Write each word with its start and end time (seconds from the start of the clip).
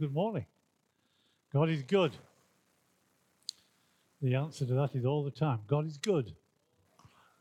Good 0.00 0.14
morning. 0.14 0.46
God 1.52 1.68
is 1.68 1.82
good. 1.82 2.12
The 4.22 4.34
answer 4.34 4.64
to 4.64 4.72
that 4.72 4.94
is 4.94 5.04
all 5.04 5.22
the 5.22 5.30
time. 5.30 5.58
God 5.66 5.86
is 5.86 5.98
good. 5.98 6.32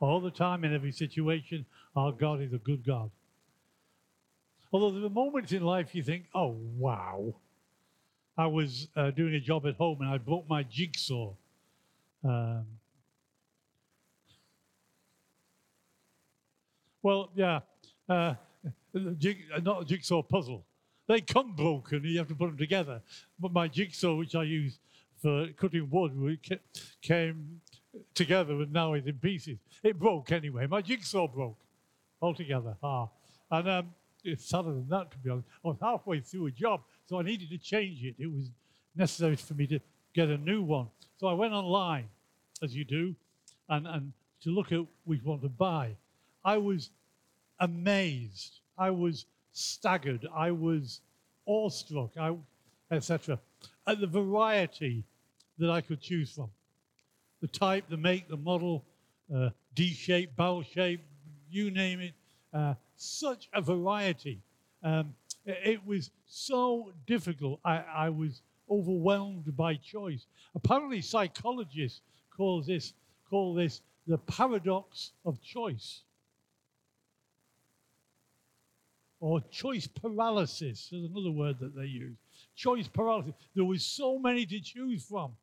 All 0.02 0.20
the 0.20 0.30
time 0.30 0.66
in 0.66 0.76
every 0.76 0.92
situation, 0.92 1.66
our 1.96 2.12
God 2.12 2.42
is 2.42 2.52
a 2.52 2.58
good 2.58 2.86
God. 2.86 3.12
Although 4.74 4.92
there 4.92 5.06
are 5.06 5.10
moments 5.10 5.54
in 5.54 5.64
life 5.64 5.96
you 5.96 6.04
think, 6.04 6.26
oh, 6.36 6.58
wow. 6.78 7.34
I 8.38 8.48
was 8.48 8.90
uh, 8.94 9.12
doing 9.12 9.36
a 9.36 9.40
job 9.40 9.66
at 9.66 9.76
home 9.76 10.02
and 10.02 10.10
I 10.10 10.18
broke 10.18 10.50
my 10.50 10.64
jigsaw. 10.64 11.32
Um, 12.26 12.66
well, 17.02 17.30
yeah, 17.36 17.62
uh, 18.10 18.34
jig, 19.18 19.46
not 19.64 19.84
a 19.84 19.86
jigsaw 19.86 20.22
puzzle. 20.22 20.66
They 21.10 21.22
come 21.22 21.54
broken, 21.56 22.04
you 22.04 22.20
have 22.20 22.28
to 22.28 22.36
put 22.36 22.50
them 22.50 22.58
together. 22.58 23.02
But 23.40 23.52
my 23.52 23.68
jigsaw, 23.68 24.14
which 24.14 24.36
I 24.36 24.44
use 24.44 24.78
for 25.20 25.48
cutting 25.58 25.90
wood, 25.90 26.38
came 27.02 27.62
together 28.14 28.54
and 28.54 28.72
now 28.72 28.94
it's 28.94 29.08
in 29.08 29.16
pieces. 29.16 29.58
It 29.84 29.98
broke 29.98 30.32
anyway. 30.32 30.68
My 30.68 30.84
jigsaw 30.84 31.28
broke 31.28 31.58
altogether. 32.22 32.78
Ah. 32.84 33.10
And 33.50 33.68
um, 33.68 33.94
it's 34.24 34.46
sadder 34.46 34.72
than 34.72 34.88
that, 34.90 35.10
to 35.10 35.18
be 35.18 35.32
honest. 35.32 35.48
I 35.66 35.70
was 35.70 35.78
halfway 35.82 36.20
through 36.20 36.46
a 36.46 36.52
job, 36.52 36.82
so 37.08 37.20
I 37.20 37.24
needed 37.24 37.50
to 37.50 37.58
change 37.58 38.04
it. 38.04 38.14
It 38.20 38.32
was 38.32 38.52
necessary 38.96 39.36
for 39.36 39.56
me 39.56 39.66
to 39.66 39.80
get 40.14 40.30
a 40.30 40.38
new 40.38 40.62
one. 40.62 40.90
So 41.18 41.26
I 41.26 41.34
went 41.34 41.54
online, 41.54 42.08
as 42.62 42.76
you 42.76 42.86
do, 42.86 43.16
and, 43.68 43.88
and 43.88 44.14
to 44.44 44.52
look 44.52 44.72
at 44.72 44.82
which 45.06 45.24
one 45.24 45.40
to 45.40 45.50
buy. 45.50 45.96
I 46.46 46.58
was 46.58 46.92
amazed. 47.60 48.60
I 48.78 48.92
was 48.92 49.26
staggered. 49.60 50.28
I 50.34 50.52
was 50.52 51.02
awestruck, 51.46 52.12
I 52.18 52.36
etc. 52.92 53.40
At 53.88 54.00
the 54.00 54.08
variety 54.08 55.04
that 55.58 55.70
I 55.70 55.82
could 55.82 56.02
choose 56.02 56.32
from. 56.32 56.50
The 57.42 57.48
type, 57.48 57.86
the 57.90 57.98
make, 57.98 58.28
the 58.28 58.38
model, 58.38 58.86
uh, 59.34 59.50
D 59.76 59.94
shape, 59.94 60.36
barrel 60.36 60.64
shape, 60.64 61.02
you 61.50 61.72
name 61.72 62.00
it. 62.00 62.14
Uh, 62.54 62.74
such 62.96 63.50
a 63.54 63.62
variety. 63.62 64.42
Um, 64.84 65.14
it 65.46 65.86
was 65.86 66.12
so 66.26 66.92
difficult. 67.06 67.60
I, 67.64 67.84
I, 67.96 68.10
was 68.10 68.42
overwhelmed 68.70 69.56
by 69.56 69.76
choice. 69.76 70.26
Apparently, 70.56 71.02
psychologists 71.02 72.02
call 72.36 72.62
this 72.62 72.94
call 73.30 73.54
this 73.54 73.82
the 74.08 74.18
paradox 74.18 75.12
of 75.26 75.42
choice, 75.42 76.02
or 79.20 79.42
choice 79.52 79.88
paralysis. 79.88 80.90
Is 80.92 81.10
another 81.10 81.32
word 81.32 81.60
that 81.60 81.76
they 81.76 81.86
use. 81.86 82.18
Choice 82.56 82.88
paralysis. 82.88 83.34
There 83.56 83.66
was 83.66 83.84
so 83.84 84.18
many 84.20 84.46
to 84.46 84.60
choose 84.60 85.04
from. 85.04 85.34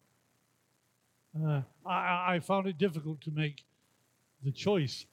Uh, 1.38 1.60
I, 1.84 2.36
I, 2.36 2.41
found 2.41 2.66
it 2.66 2.78
difficult 2.78 3.20
to 3.22 3.30
make 3.30 3.62
the 4.42 4.50
choice. 4.50 5.05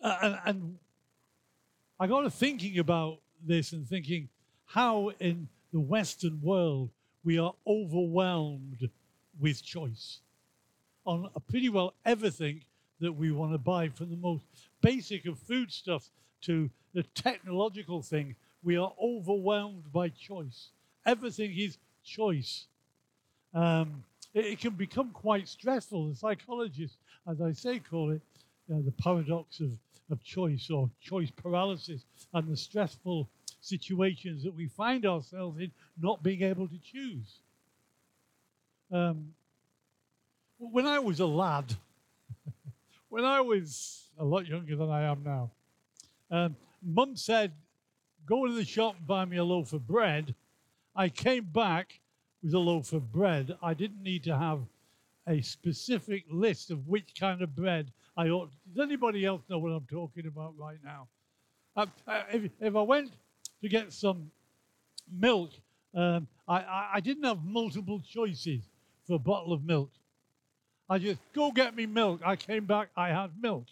Uh, 0.00 0.16
and, 0.22 0.38
and 0.44 0.78
I 1.98 2.06
got 2.06 2.20
to 2.20 2.30
thinking 2.30 2.78
about 2.78 3.18
this 3.44 3.72
and 3.72 3.84
thinking 3.86 4.28
how 4.64 5.10
in 5.18 5.48
the 5.72 5.80
Western 5.80 6.40
world 6.40 6.90
we 7.24 7.36
are 7.38 7.52
overwhelmed 7.66 8.88
with 9.40 9.62
choice 9.64 10.20
on 11.04 11.28
pretty 11.48 11.68
well 11.68 11.94
everything 12.04 12.62
that 13.00 13.12
we 13.12 13.32
want 13.32 13.52
to 13.52 13.58
buy, 13.58 13.88
from 13.88 14.10
the 14.10 14.16
most 14.16 14.44
basic 14.80 15.26
of 15.26 15.38
foodstuffs 15.38 16.10
to 16.42 16.70
the 16.94 17.02
technological 17.02 18.02
thing. 18.02 18.36
We 18.62 18.76
are 18.76 18.92
overwhelmed 19.02 19.92
by 19.92 20.10
choice. 20.10 20.68
Everything 21.06 21.52
is 21.56 21.78
choice. 22.04 22.66
Um, 23.54 24.04
it, 24.34 24.46
it, 24.46 24.60
can 24.60 24.74
become 24.74 25.10
quite 25.10 25.48
stressful. 25.48 26.08
The 26.08 26.16
psychologists, 26.16 26.96
as 27.28 27.40
I 27.40 27.52
say, 27.52 27.80
call 27.80 28.10
it 28.10 28.22
uh, 28.72 28.78
the 28.84 28.92
paradox 28.92 29.60
of 29.60 29.70
of 30.12 30.22
choice 30.22 30.70
or 30.70 30.90
choice 31.00 31.30
paralysis 31.30 32.04
and 32.34 32.46
the 32.46 32.56
stressful 32.56 33.28
situations 33.60 34.44
that 34.44 34.54
we 34.54 34.66
find 34.68 35.06
ourselves 35.06 35.58
in 35.58 35.72
not 36.00 36.22
being 36.22 36.42
able 36.42 36.68
to 36.68 36.78
choose. 36.78 37.40
Um, 38.92 39.32
when 40.58 40.86
I 40.86 40.98
was 40.98 41.20
a 41.20 41.26
lad, 41.26 41.74
when 43.08 43.24
I 43.24 43.40
was 43.40 44.04
a 44.18 44.24
lot 44.24 44.46
younger 44.46 44.76
than 44.76 44.90
I 44.90 45.04
am 45.04 45.22
now, 45.24 45.50
um, 46.32 46.56
Mum 46.82 47.14
said, 47.14 47.52
Go 48.26 48.46
to 48.46 48.52
the 48.52 48.64
shop 48.64 48.96
and 48.98 49.06
buy 49.06 49.24
me 49.24 49.36
a 49.36 49.44
loaf 49.44 49.72
of 49.72 49.86
bread. 49.86 50.34
I 50.94 51.08
came 51.08 51.44
back 51.44 52.00
with 52.42 52.54
a 52.54 52.58
loaf 52.58 52.92
of 52.92 53.12
bread. 53.12 53.56
I 53.62 53.74
didn't 53.74 54.02
need 54.02 54.24
to 54.24 54.36
have 54.36 54.60
a 55.26 55.40
specific 55.42 56.24
list 56.30 56.70
of 56.70 56.88
which 56.88 57.14
kind 57.18 57.42
of 57.42 57.54
bread 57.54 57.92
I 58.16 58.28
ought. 58.28 58.50
Does 58.74 58.82
anybody 58.82 59.24
else 59.24 59.42
know 59.48 59.58
what 59.58 59.70
I'm 59.70 59.86
talking 59.86 60.26
about 60.26 60.54
right 60.58 60.78
now? 60.84 61.08
Uh, 61.76 61.86
uh, 62.06 62.22
if, 62.32 62.50
if, 62.60 62.76
I 62.76 62.82
went 62.82 63.12
to 63.62 63.68
get 63.68 63.92
some 63.92 64.30
milk, 65.10 65.50
um, 65.94 66.26
I, 66.46 66.60
I, 66.60 66.90
I 66.94 67.00
didn't 67.00 67.24
have 67.24 67.44
multiple 67.44 68.02
choices 68.06 68.62
for 69.06 69.14
a 69.14 69.18
bottle 69.18 69.52
of 69.52 69.64
milk. 69.64 69.90
I 70.88 70.98
just 70.98 71.20
go 71.32 71.50
get 71.50 71.74
me 71.74 71.86
milk. 71.86 72.20
I 72.24 72.36
came 72.36 72.66
back, 72.66 72.90
I 72.96 73.08
had 73.08 73.30
milk. 73.40 73.66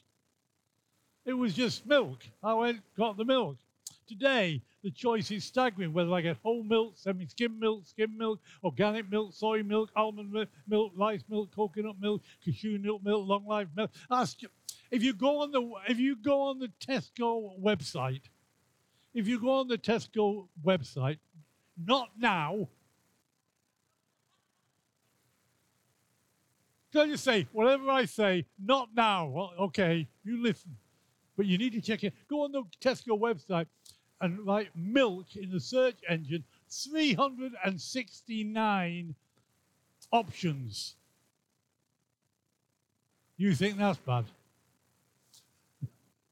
It 1.25 1.35
was 1.35 1.55
just 1.55 1.87
milk. 1.87 2.25
I 2.43 2.55
went, 2.55 2.81
got 2.97 3.17
the 3.17 3.25
milk. 3.25 3.59
Today, 4.07 4.63
the 4.83 4.91
choice 4.91 5.31
is 5.31 5.45
staggering 5.45 5.93
whether 5.93 6.13
I 6.13 6.21
get 6.21 6.39
whole 6.43 6.65
milk, 6.65 6.95
semi 6.97 7.27
skim 7.27 7.61
milk, 7.61 7.87
skim 7.87 8.17
milk, 8.17 8.41
organic 8.65 9.11
milk, 9.11 9.35
soy 9.35 9.63
milk, 9.63 9.91
almond 9.95 10.33
milk, 10.67 10.93
rice 10.97 11.23
milk, 11.29 11.55
coconut 11.55 11.97
milk, 12.01 12.23
cashew 12.45 12.79
milk, 12.79 13.05
milk, 13.05 13.29
long 13.29 13.47
life 13.47 13.69
milk. 13.77 13.91
Ask 14.11 14.41
if 14.91 15.03
you 15.03 15.13
go 15.13 15.43
on 15.43 15.53
the 15.53 15.71
if 15.89 15.99
you 15.99 16.17
go 16.17 16.43
on 16.43 16.59
the 16.59 16.71
Tesco 16.81 17.61
website, 17.61 18.23
if 19.15 19.29
you 19.29 19.39
go 19.39 19.61
on 19.61 19.69
the 19.69 19.79
Tesco 19.79 20.49
website, 20.65 21.19
not 21.77 22.11
now. 22.19 22.69
I 26.93 27.07
just 27.07 27.23
say, 27.23 27.47
whatever 27.53 27.89
I 27.89 28.07
say, 28.07 28.47
not 28.59 28.89
now. 28.97 29.27
Well, 29.29 29.53
okay, 29.61 30.09
you 30.25 30.43
listen. 30.43 30.77
But 31.41 31.47
you 31.47 31.56
need 31.56 31.73
to 31.73 31.81
check 31.81 32.05
it. 32.05 32.12
Go 32.28 32.45
on 32.45 32.53
the 32.53 32.65
Tesco 32.83 33.19
website 33.19 33.65
and 34.21 34.47
write 34.47 34.69
milk 34.77 35.37
in 35.37 35.51
the 35.51 35.59
search 35.59 35.97
engine 36.06 36.45
369 36.69 39.15
options. 40.12 40.97
You 43.39 43.55
think 43.55 43.78
that's 43.78 43.99
bad? 44.01 44.27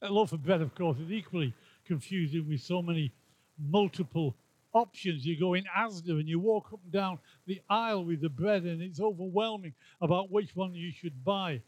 a 0.03 0.11
loaf 0.11 0.33
of 0.33 0.43
bread, 0.43 0.61
of 0.61 0.75
course, 0.75 0.99
is 0.99 1.11
equally 1.11 1.55
confusing 1.83 2.47
with 2.47 2.61
so 2.61 2.83
many 2.83 3.11
multiple 3.57 4.35
options. 4.71 5.25
You 5.25 5.39
go 5.39 5.55
in 5.55 5.63
Asda 5.75 6.11
and 6.11 6.29
you 6.29 6.39
walk 6.39 6.71
up 6.71 6.79
and 6.83 6.91
down 6.91 7.17
the 7.47 7.59
aisle 7.67 8.05
with 8.05 8.21
the 8.21 8.29
bread, 8.29 8.65
and 8.65 8.83
it's 8.83 8.99
overwhelming 8.99 9.73
about 9.99 10.29
which 10.29 10.55
one 10.55 10.75
you 10.75 10.91
should 10.91 11.25
buy 11.25 11.63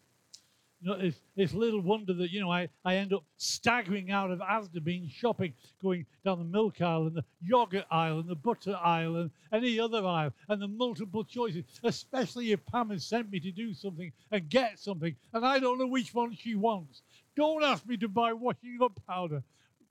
you 0.81 0.89
know, 0.89 0.97
it's, 0.99 1.21
it's 1.35 1.53
little 1.53 1.81
wonder 1.81 2.13
that, 2.13 2.31
you 2.31 2.41
know, 2.41 2.51
I, 2.51 2.67
I 2.83 2.95
end 2.95 3.13
up 3.13 3.23
staggering 3.37 4.09
out 4.09 4.31
of 4.31 4.39
Asda 4.39 4.83
being 4.83 5.07
shopping, 5.13 5.53
going 5.81 6.07
down 6.25 6.39
the 6.39 6.45
milk 6.45 6.81
aisle 6.81 7.05
and 7.05 7.15
the 7.15 7.23
yogurt 7.39 7.85
aisle 7.91 8.19
and 8.19 8.27
the 8.27 8.35
butter 8.35 8.75
aisle 8.75 9.17
and 9.17 9.31
any 9.53 9.79
other 9.79 10.03
aisle 10.03 10.33
and 10.49 10.59
the 10.59 10.67
multiple 10.67 11.23
choices, 11.23 11.65
especially 11.83 12.51
if 12.51 12.65
Pam 12.65 12.89
has 12.89 13.05
sent 13.05 13.31
me 13.31 13.39
to 13.41 13.51
do 13.51 13.75
something 13.75 14.11
and 14.31 14.49
get 14.49 14.79
something 14.79 15.15
and 15.33 15.45
I 15.45 15.59
don't 15.59 15.77
know 15.77 15.87
which 15.87 16.15
one 16.15 16.35
she 16.35 16.55
wants. 16.55 17.03
Don't 17.35 17.63
ask 17.63 17.85
me 17.85 17.97
to 17.97 18.07
buy 18.07 18.33
washing 18.33 18.79
up 18.81 18.99
powder. 19.07 19.43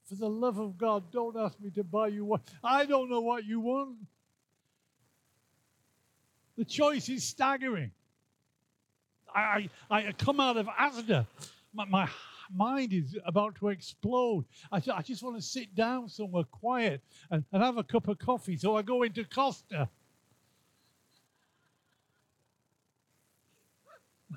For 0.08 0.16
the 0.16 0.28
love 0.28 0.58
of 0.58 0.76
God, 0.76 1.12
don't 1.12 1.36
ask 1.36 1.58
me 1.60 1.70
to 1.70 1.84
buy 1.84 2.08
you 2.08 2.24
what. 2.24 2.40
I 2.64 2.84
don't 2.84 3.08
know 3.08 3.20
what 3.20 3.44
you 3.44 3.60
want. 3.60 3.96
The 6.58 6.64
choice 6.64 7.08
is 7.08 7.22
staggering. 7.22 7.92
I, 9.34 9.68
I 9.90 10.12
come 10.12 10.40
out 10.40 10.56
of 10.56 10.66
Asda. 10.66 11.26
My, 11.72 11.84
my 11.84 12.08
mind 12.54 12.92
is 12.92 13.16
about 13.24 13.54
to 13.56 13.68
explode. 13.68 14.44
I, 14.72 14.82
I 14.92 15.02
just 15.02 15.22
want 15.22 15.36
to 15.36 15.42
sit 15.42 15.74
down 15.74 16.08
somewhere 16.08 16.44
quiet 16.44 17.00
and, 17.30 17.44
and 17.52 17.62
have 17.62 17.78
a 17.78 17.84
cup 17.84 18.08
of 18.08 18.18
coffee. 18.18 18.56
So 18.56 18.76
I 18.76 18.82
go 18.82 19.02
into 19.02 19.24
Costa. 19.24 19.88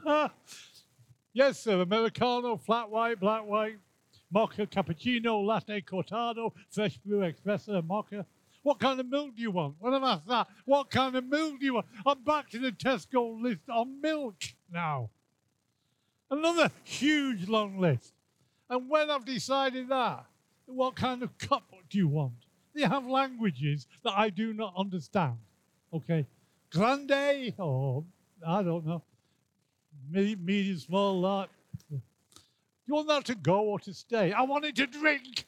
yes, 1.33 1.59
sir. 1.59 1.81
Americano, 1.81 2.57
flat 2.57 2.89
white, 2.89 3.19
black 3.19 3.45
white, 3.45 3.77
mocha, 4.31 4.65
cappuccino, 4.65 5.45
latte, 5.45 5.81
cortado, 5.81 6.51
fresh 6.69 6.97
brew, 6.97 7.19
espresso, 7.19 7.85
mocha. 7.85 8.25
What 8.63 8.79
kind 8.79 8.99
of 8.99 9.09
milk 9.09 9.35
do 9.35 9.41
you 9.41 9.51
want? 9.51 9.75
What 9.79 9.93
I 9.93 10.19
that? 10.27 10.47
What 10.65 10.89
kind 10.89 11.15
of 11.15 11.25
milk 11.25 11.59
do 11.59 11.65
you 11.65 11.73
want? 11.75 11.85
I'm 12.05 12.23
back 12.23 12.49
to 12.51 12.59
the 12.59 12.71
Tesco 12.71 13.41
list 13.41 13.69
on 13.69 13.99
milk 14.01 14.35
now. 14.73 15.09
Another 16.29 16.71
huge 16.83 17.47
long 17.47 17.79
list. 17.79 18.13
And 18.69 18.89
when 18.89 19.09
I've 19.09 19.25
decided 19.25 19.87
that, 19.89 20.25
what 20.65 20.95
kind 20.95 21.21
of 21.21 21.37
cup 21.37 21.63
do 21.89 21.97
you 21.97 22.07
want? 22.07 22.33
They 22.73 22.81
have 22.81 23.05
languages 23.05 23.87
that 24.03 24.13
I 24.17 24.29
do 24.29 24.53
not 24.53 24.73
understand. 24.75 25.37
Okay? 25.93 26.25
Grande, 26.71 27.53
or 27.59 28.03
I 28.45 28.63
don't 28.63 28.85
know, 28.85 29.03
medium, 30.09 30.79
small, 30.79 31.21
large. 31.21 31.49
You 31.91 32.95
want 32.95 33.07
that 33.09 33.25
to 33.25 33.35
go 33.35 33.61
or 33.61 33.79
to 33.81 33.93
stay? 33.93 34.33
I 34.33 34.41
want 34.41 34.65
it 34.65 34.75
to 34.77 34.87
drink. 34.87 35.45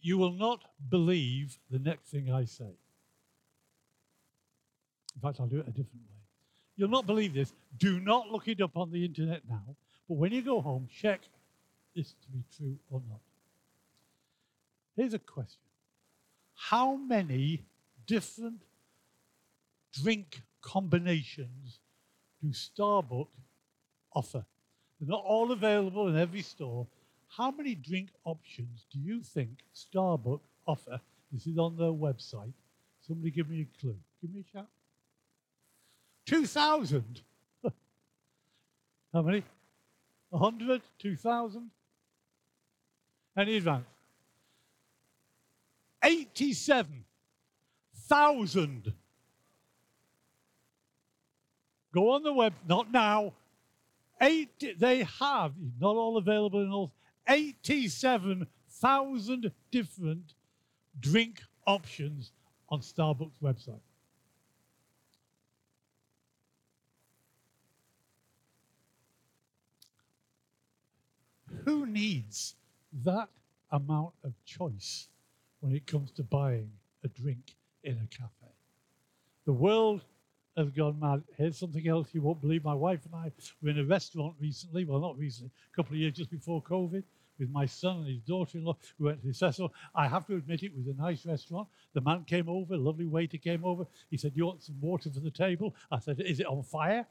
You 0.00 0.18
will 0.18 0.32
not 0.32 0.64
believe 0.88 1.58
the 1.70 1.78
next 1.78 2.08
thing 2.08 2.32
I 2.32 2.44
say. 2.44 2.74
In 5.14 5.20
fact, 5.20 5.40
I'll 5.40 5.46
do 5.46 5.60
it 5.60 5.68
a 5.68 5.70
different 5.70 6.02
way. 6.08 6.22
You'll 6.76 6.88
not 6.88 7.06
believe 7.06 7.34
this. 7.34 7.52
Do 7.78 8.00
not 8.00 8.30
look 8.30 8.48
it 8.48 8.60
up 8.60 8.76
on 8.76 8.90
the 8.90 9.04
internet 9.04 9.42
now. 9.48 9.76
But 10.08 10.14
when 10.14 10.32
you 10.32 10.42
go 10.42 10.60
home, 10.60 10.88
check 10.90 11.20
this 11.94 12.14
to 12.22 12.28
be 12.30 12.42
true 12.56 12.76
or 12.90 13.02
not. 13.08 13.20
Here's 14.96 15.14
a 15.14 15.18
question 15.18 15.60
How 16.54 16.96
many 16.96 17.64
different 18.06 18.62
drink 19.92 20.42
combinations 20.60 21.78
do 22.42 22.48
Starbucks 22.48 23.28
offer? 24.14 24.44
They're 25.00 25.08
not 25.08 25.24
all 25.24 25.52
available 25.52 26.08
in 26.08 26.16
every 26.16 26.42
store. 26.42 26.86
How 27.28 27.50
many 27.50 27.74
drink 27.74 28.10
options 28.24 28.86
do 28.92 28.98
you 28.98 29.22
think 29.22 29.50
Starbucks 29.74 30.40
offer? 30.66 31.00
This 31.32 31.46
is 31.46 31.58
on 31.58 31.76
their 31.76 31.88
website. 31.88 32.52
Somebody 33.06 33.30
give 33.30 33.48
me 33.48 33.62
a 33.62 33.80
clue. 33.80 33.96
Give 34.20 34.32
me 34.32 34.44
a 34.46 34.56
shout. 34.56 34.68
2,000. 36.26 37.22
How 39.12 39.22
many? 39.22 39.42
100? 40.30 40.82
2,000? 40.98 41.70
Any 43.36 43.56
advance? 43.56 43.86
87,000. 46.04 48.92
Go 51.94 52.10
on 52.12 52.22
the 52.22 52.32
web, 52.32 52.54
not 52.66 52.90
now. 52.90 53.34
Eight, 54.20 54.78
they 54.78 55.06
have, 55.20 55.52
not 55.80 55.96
all 55.96 56.16
available 56.16 56.62
in 56.62 56.70
all, 56.70 56.92
87,000 57.28 59.52
different 59.70 60.34
drink 61.00 61.40
options 61.66 62.32
on 62.68 62.80
Starbucks 62.80 63.38
website. 63.42 63.80
Who 71.64 71.86
needs 71.86 72.54
that 73.04 73.28
amount 73.70 74.12
of 74.24 74.32
choice 74.44 75.08
when 75.60 75.74
it 75.74 75.86
comes 75.86 76.10
to 76.12 76.22
buying 76.22 76.70
a 77.04 77.08
drink 77.08 77.54
in 77.84 77.94
a 77.94 78.06
cafe? 78.16 78.52
The 79.46 79.52
world 79.52 80.02
has 80.56 80.70
gone 80.70 80.98
mad. 81.00 81.22
Here's 81.36 81.56
something 81.56 81.86
else 81.88 82.08
you 82.12 82.22
won't 82.22 82.40
believe. 82.40 82.64
My 82.64 82.74
wife 82.74 83.00
and 83.06 83.14
I 83.14 83.32
were 83.62 83.70
in 83.70 83.78
a 83.78 83.84
restaurant 83.84 84.34
recently, 84.40 84.84
well, 84.84 85.00
not 85.00 85.18
recently, 85.18 85.50
a 85.72 85.76
couple 85.76 85.94
of 85.94 86.00
years 86.00 86.14
just 86.14 86.30
before 86.30 86.62
COVID, 86.62 87.02
with 87.38 87.50
my 87.50 87.66
son 87.66 87.98
and 87.98 88.08
his 88.08 88.20
daughter 88.20 88.58
in 88.58 88.64
law. 88.64 88.76
We 88.98 89.06
went 89.06 89.20
to 89.20 89.26
this 89.26 89.40
restaurant. 89.40 89.72
I 89.94 90.06
have 90.08 90.26
to 90.26 90.36
admit, 90.36 90.62
it 90.62 90.76
was 90.76 90.86
a 90.86 91.00
nice 91.00 91.24
restaurant. 91.24 91.68
The 91.94 92.00
man 92.00 92.24
came 92.24 92.48
over, 92.48 92.76
lovely 92.76 93.06
waiter 93.06 93.38
came 93.38 93.64
over. 93.64 93.86
He 94.10 94.16
said, 94.16 94.32
You 94.34 94.46
want 94.46 94.62
some 94.62 94.80
water 94.80 95.10
for 95.10 95.20
the 95.20 95.30
table? 95.30 95.74
I 95.90 95.98
said, 95.98 96.20
Is 96.20 96.40
it 96.40 96.46
on 96.46 96.62
fire? 96.62 97.06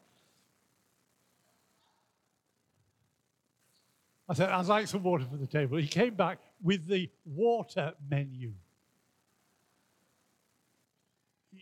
I 4.32 4.34
said, 4.34 4.50
I'd 4.50 4.66
like 4.68 4.88
some 4.88 5.04
water 5.04 5.26
for 5.30 5.36
the 5.36 5.46
table. 5.46 5.78
He 5.78 5.88
came 5.88 6.16
back 6.16 6.38
with 6.64 6.88
the 6.88 7.10
water 7.26 7.92
menu. 8.10 8.54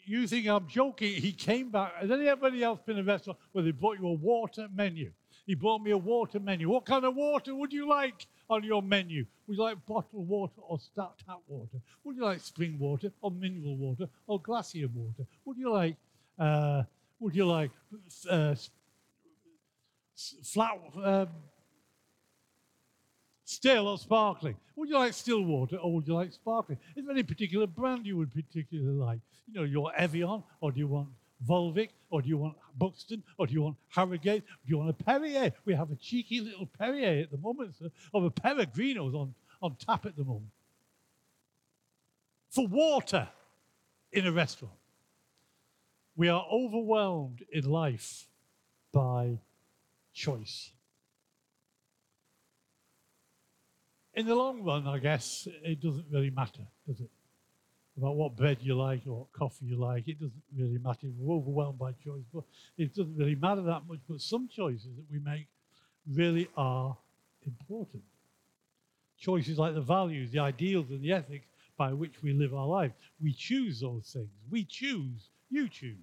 You 0.05 0.27
think 0.27 0.45
I'm 0.45 0.67
joking? 0.67 1.19
He 1.19 1.31
came 1.31 1.71
back. 1.71 1.95
Has 1.95 2.11
anybody 2.11 2.63
else 2.63 2.79
been 2.85 2.99
in 2.99 3.09
a 3.09 3.11
restaurant 3.11 3.39
where 3.53 3.63
they 3.63 3.71
brought 3.71 3.97
you 3.99 4.05
a 4.05 4.13
water 4.13 4.67
menu? 4.71 5.11
He 5.47 5.55
brought 5.55 5.81
me 5.81 5.89
a 5.89 5.97
water 5.97 6.39
menu. 6.39 6.69
What 6.69 6.85
kind 6.85 7.05
of 7.05 7.15
water 7.15 7.55
would 7.55 7.73
you 7.73 7.89
like 7.89 8.27
on 8.51 8.63
your 8.63 8.83
menu? 8.83 9.25
Would 9.47 9.57
you 9.57 9.63
like 9.63 9.83
bottled 9.87 10.27
water 10.27 10.61
or 10.61 10.77
tap 10.95 11.39
water? 11.47 11.79
Would 12.03 12.17
you 12.17 12.23
like 12.23 12.39
spring 12.39 12.77
water 12.77 13.11
or 13.23 13.31
mineral 13.31 13.77
water 13.77 14.07
or 14.27 14.39
glacier 14.39 14.89
water? 14.93 15.25
Would 15.43 15.57
you 15.57 15.71
like 15.71 15.95
uh, 16.37 16.83
would 17.19 17.35
you 17.35 17.47
like 17.47 17.71
uh, 18.29 18.53
flat 20.43 20.77
uh, 21.03 21.25
still 23.49 23.87
or 23.87 23.97
sparkling? 23.97 24.55
Would 24.75 24.89
you 24.89 24.95
like 24.95 25.13
still 25.13 25.41
water 25.41 25.77
or 25.77 25.93
would 25.93 26.07
you 26.07 26.13
like 26.13 26.31
sparkling? 26.31 26.77
Is 26.95 27.03
there 27.03 27.11
any 27.11 27.23
particular 27.23 27.65
brand 27.65 28.05
you 28.05 28.17
would 28.17 28.33
particularly 28.33 28.93
like? 28.93 29.19
You 29.47 29.53
know, 29.55 29.63
your 29.63 29.91
Evian, 29.95 30.43
or 30.61 30.71
do 30.71 30.79
you 30.79 30.87
want 30.87 31.09
Volvic, 31.47 31.89
or 32.11 32.21
do 32.21 32.29
you 32.29 32.37
want 32.37 32.55
Buxton, 32.77 33.23
or 33.37 33.47
do 33.47 33.53
you 33.53 33.61
want 33.61 33.77
Harrogate? 33.87 34.43
Do 34.45 34.69
you 34.69 34.77
want 34.77 34.89
a 34.89 34.93
Perrier? 34.93 35.51
We 35.65 35.73
have 35.73 35.89
a 35.89 35.95
cheeky 35.95 36.41
little 36.41 36.67
Perrier 36.67 37.23
at 37.23 37.31
the 37.31 37.37
moment, 37.37 37.75
sir, 37.77 37.89
of 38.13 38.23
a 38.23 38.29
Pellegrino's 38.29 39.15
on, 39.15 39.33
on 39.61 39.75
tap 39.75 40.05
at 40.05 40.15
the 40.15 40.23
moment. 40.23 40.51
For 42.51 42.67
water 42.67 43.27
in 44.11 44.27
a 44.27 44.31
restaurant. 44.31 44.75
We 46.15 46.27
are 46.27 46.45
overwhelmed 46.51 47.43
in 47.51 47.63
life 47.69 48.27
by 48.91 49.39
choice. 50.13 50.71
In 54.19 54.27
the 54.27 54.35
long 54.35 54.61
run, 54.63 54.85
I 54.85 54.99
guess 54.99 55.47
it 55.63 55.81
doesn't 55.81 56.07
really 56.11 56.29
matter, 56.29 56.67
does 56.85 56.99
it? 56.99 57.09
About 57.97 58.15
what 58.15 58.35
bread 58.35 58.57
you 58.61 58.75
like 58.75 59.01
or 59.07 59.19
what 59.19 59.31
coffee 59.31 59.65
you 59.65 59.77
like, 59.77 60.07
it 60.09 60.19
doesn't 60.19 60.43
really 60.57 60.77
matter. 60.77 61.07
We're 61.17 61.35
overwhelmed 61.37 61.79
by 61.79 61.93
choice, 61.93 62.25
but 62.33 62.43
it 62.77 62.93
doesn't 62.93 63.15
really 63.15 63.35
matter 63.35 63.61
that 63.61 63.83
much. 63.87 63.99
But 64.09 64.19
some 64.19 64.49
choices 64.49 64.89
that 64.97 65.05
we 65.09 65.19
make 65.19 65.47
really 66.13 66.49
are 66.57 66.97
important. 67.45 68.03
Choices 69.17 69.57
like 69.57 69.73
the 69.73 69.81
values, 69.81 70.31
the 70.31 70.39
ideals, 70.39 70.89
and 70.89 71.01
the 71.01 71.13
ethics 71.13 71.45
by 71.77 71.93
which 71.93 72.21
we 72.21 72.33
live 72.33 72.53
our 72.53 72.67
life. 72.67 72.91
We 73.21 73.33
choose 73.33 73.79
those 73.79 74.11
things. 74.11 74.29
We 74.49 74.65
choose. 74.65 75.29
You 75.49 75.69
choose. 75.69 75.95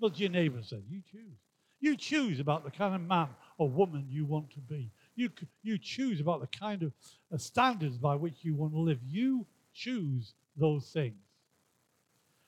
What 0.00 0.18
your 0.18 0.30
neighbor 0.30 0.62
said? 0.62 0.82
You 0.90 1.00
choose. 1.10 1.38
You 1.80 1.96
choose 1.96 2.40
about 2.40 2.64
the 2.64 2.70
kind 2.70 2.94
of 2.94 3.00
man 3.00 3.28
or 3.56 3.68
woman 3.68 4.06
you 4.08 4.24
want 4.24 4.50
to 4.50 4.60
be. 4.60 4.90
You, 5.20 5.28
you 5.62 5.76
choose 5.76 6.18
about 6.18 6.40
the 6.40 6.46
kind 6.46 6.82
of 6.82 6.92
uh, 7.30 7.36
standards 7.36 7.98
by 7.98 8.14
which 8.14 8.36
you 8.40 8.54
want 8.54 8.72
to 8.72 8.78
live. 8.78 8.98
You 9.06 9.44
choose 9.74 10.32
those 10.56 10.86
things. 10.86 11.20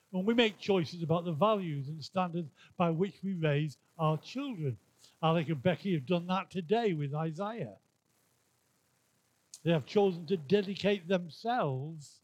When 0.09 0.25
we 0.25 0.33
make 0.33 0.57
choices 0.57 1.03
about 1.03 1.23
the 1.23 1.33
values 1.33 1.87
and 1.87 2.03
standards 2.03 2.49
by 2.75 2.89
which 2.89 3.13
we 3.23 3.33
raise 3.33 3.77
our 3.99 4.17
children, 4.17 4.75
Alec 5.21 5.49
and 5.49 5.61
Becky 5.61 5.93
have 5.93 6.07
done 6.07 6.25
that 6.25 6.49
today 6.49 6.93
with 6.93 7.13
Isaiah. 7.13 7.75
They 9.63 9.71
have 9.71 9.85
chosen 9.85 10.25
to 10.25 10.37
dedicate 10.37 11.07
themselves. 11.07 12.21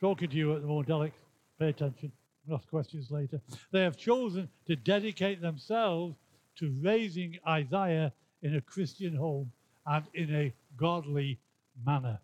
Talking 0.00 0.30
to 0.30 0.36
you 0.36 0.54
at 0.54 0.62
the 0.62 0.68
moment, 0.68 0.90
Alec, 0.90 1.12
pay 1.58 1.70
attention. 1.70 2.12
Ask 2.52 2.68
questions 2.68 3.10
later. 3.10 3.40
They 3.72 3.82
have 3.82 3.96
chosen 3.96 4.48
to 4.68 4.76
dedicate 4.76 5.40
themselves 5.40 6.14
to 6.58 6.72
raising 6.80 7.36
Isaiah 7.48 8.12
in 8.42 8.54
a 8.54 8.60
Christian 8.60 9.16
home 9.16 9.50
and 9.86 10.04
in 10.14 10.34
a 10.34 10.52
godly 10.76 11.38
manner. 11.84 12.18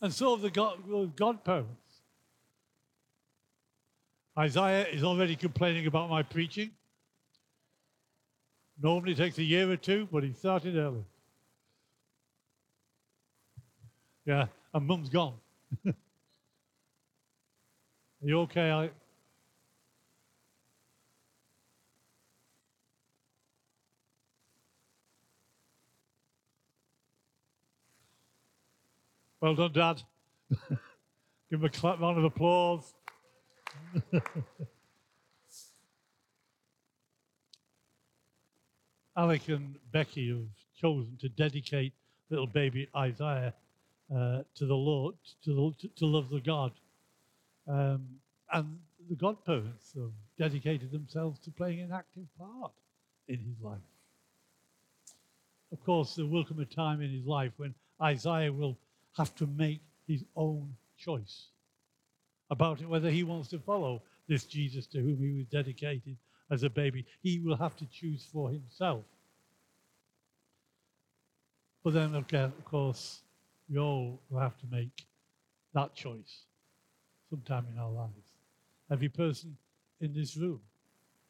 And 0.00 0.12
so 0.12 0.36
the 0.36 0.50
God, 0.50 0.78
godparents. 1.16 1.70
Isaiah 4.36 4.86
is 4.88 5.04
already 5.04 5.36
complaining 5.36 5.86
about 5.86 6.10
my 6.10 6.22
preaching. 6.22 6.70
Normally 8.82 9.14
takes 9.14 9.38
a 9.38 9.42
year 9.42 9.70
or 9.70 9.76
two, 9.76 10.08
but 10.10 10.24
he 10.24 10.32
started 10.32 10.76
early. 10.76 11.04
Yeah, 14.26 14.46
and 14.72 14.86
mum's 14.86 15.08
gone. 15.08 15.34
Are 15.86 15.94
you 18.22 18.40
okay? 18.40 18.90
Well 29.44 29.54
done, 29.54 29.72
Dad. 29.72 30.02
Give 31.50 31.60
him 31.60 31.64
a 31.64 31.68
clap 31.68 32.00
round 32.00 32.16
of 32.16 32.24
applause. 32.24 32.94
Alec 39.18 39.48
and 39.48 39.76
Becky 39.92 40.30
have 40.30 40.48
chosen 40.80 41.18
to 41.20 41.28
dedicate 41.28 41.92
little 42.30 42.46
baby 42.46 42.88
Isaiah 42.96 43.52
uh, 44.10 44.44
to 44.54 44.64
the 44.64 44.74
Lord, 44.74 45.14
to, 45.44 45.54
the, 45.54 45.74
to 45.96 46.06
love 46.06 46.30
the 46.30 46.40
God. 46.40 46.72
Um, 47.68 48.06
and 48.50 48.78
the 49.10 49.16
godparents 49.16 49.92
have 49.94 50.12
dedicated 50.38 50.90
themselves 50.90 51.38
to 51.40 51.50
playing 51.50 51.82
an 51.82 51.92
active 51.92 52.24
part 52.38 52.72
in 53.28 53.40
his 53.40 53.60
life. 53.60 53.76
of 55.70 55.84
course, 55.84 56.14
there 56.14 56.24
will 56.24 56.46
come 56.46 56.60
a 56.60 56.64
time 56.64 57.02
in 57.02 57.10
his 57.10 57.26
life 57.26 57.52
when 57.58 57.74
Isaiah 58.00 58.50
will 58.50 58.78
have 59.16 59.34
to 59.36 59.46
make 59.46 59.80
his 60.06 60.24
own 60.36 60.74
choice 60.96 61.46
about 62.50 62.80
it, 62.80 62.88
whether 62.88 63.10
he 63.10 63.22
wants 63.22 63.48
to 63.48 63.58
follow 63.58 64.02
this 64.28 64.44
Jesus 64.44 64.86
to 64.88 64.98
whom 64.98 65.18
he 65.18 65.32
was 65.32 65.46
dedicated 65.46 66.16
as 66.50 66.62
a 66.62 66.70
baby. 66.70 67.04
He 67.22 67.38
will 67.38 67.56
have 67.56 67.76
to 67.76 67.86
choose 67.86 68.26
for 68.32 68.50
himself. 68.50 69.04
But 71.82 71.94
then, 71.94 72.14
of 72.14 72.64
course, 72.64 73.20
we 73.70 73.78
all 73.78 74.20
will 74.30 74.40
have 74.40 74.58
to 74.58 74.66
make 74.70 75.04
that 75.74 75.94
choice 75.94 76.44
sometime 77.28 77.66
in 77.72 77.78
our 77.78 77.90
lives. 77.90 78.32
Every 78.90 79.08
person 79.08 79.56
in 80.00 80.12
this 80.14 80.36
room, 80.36 80.60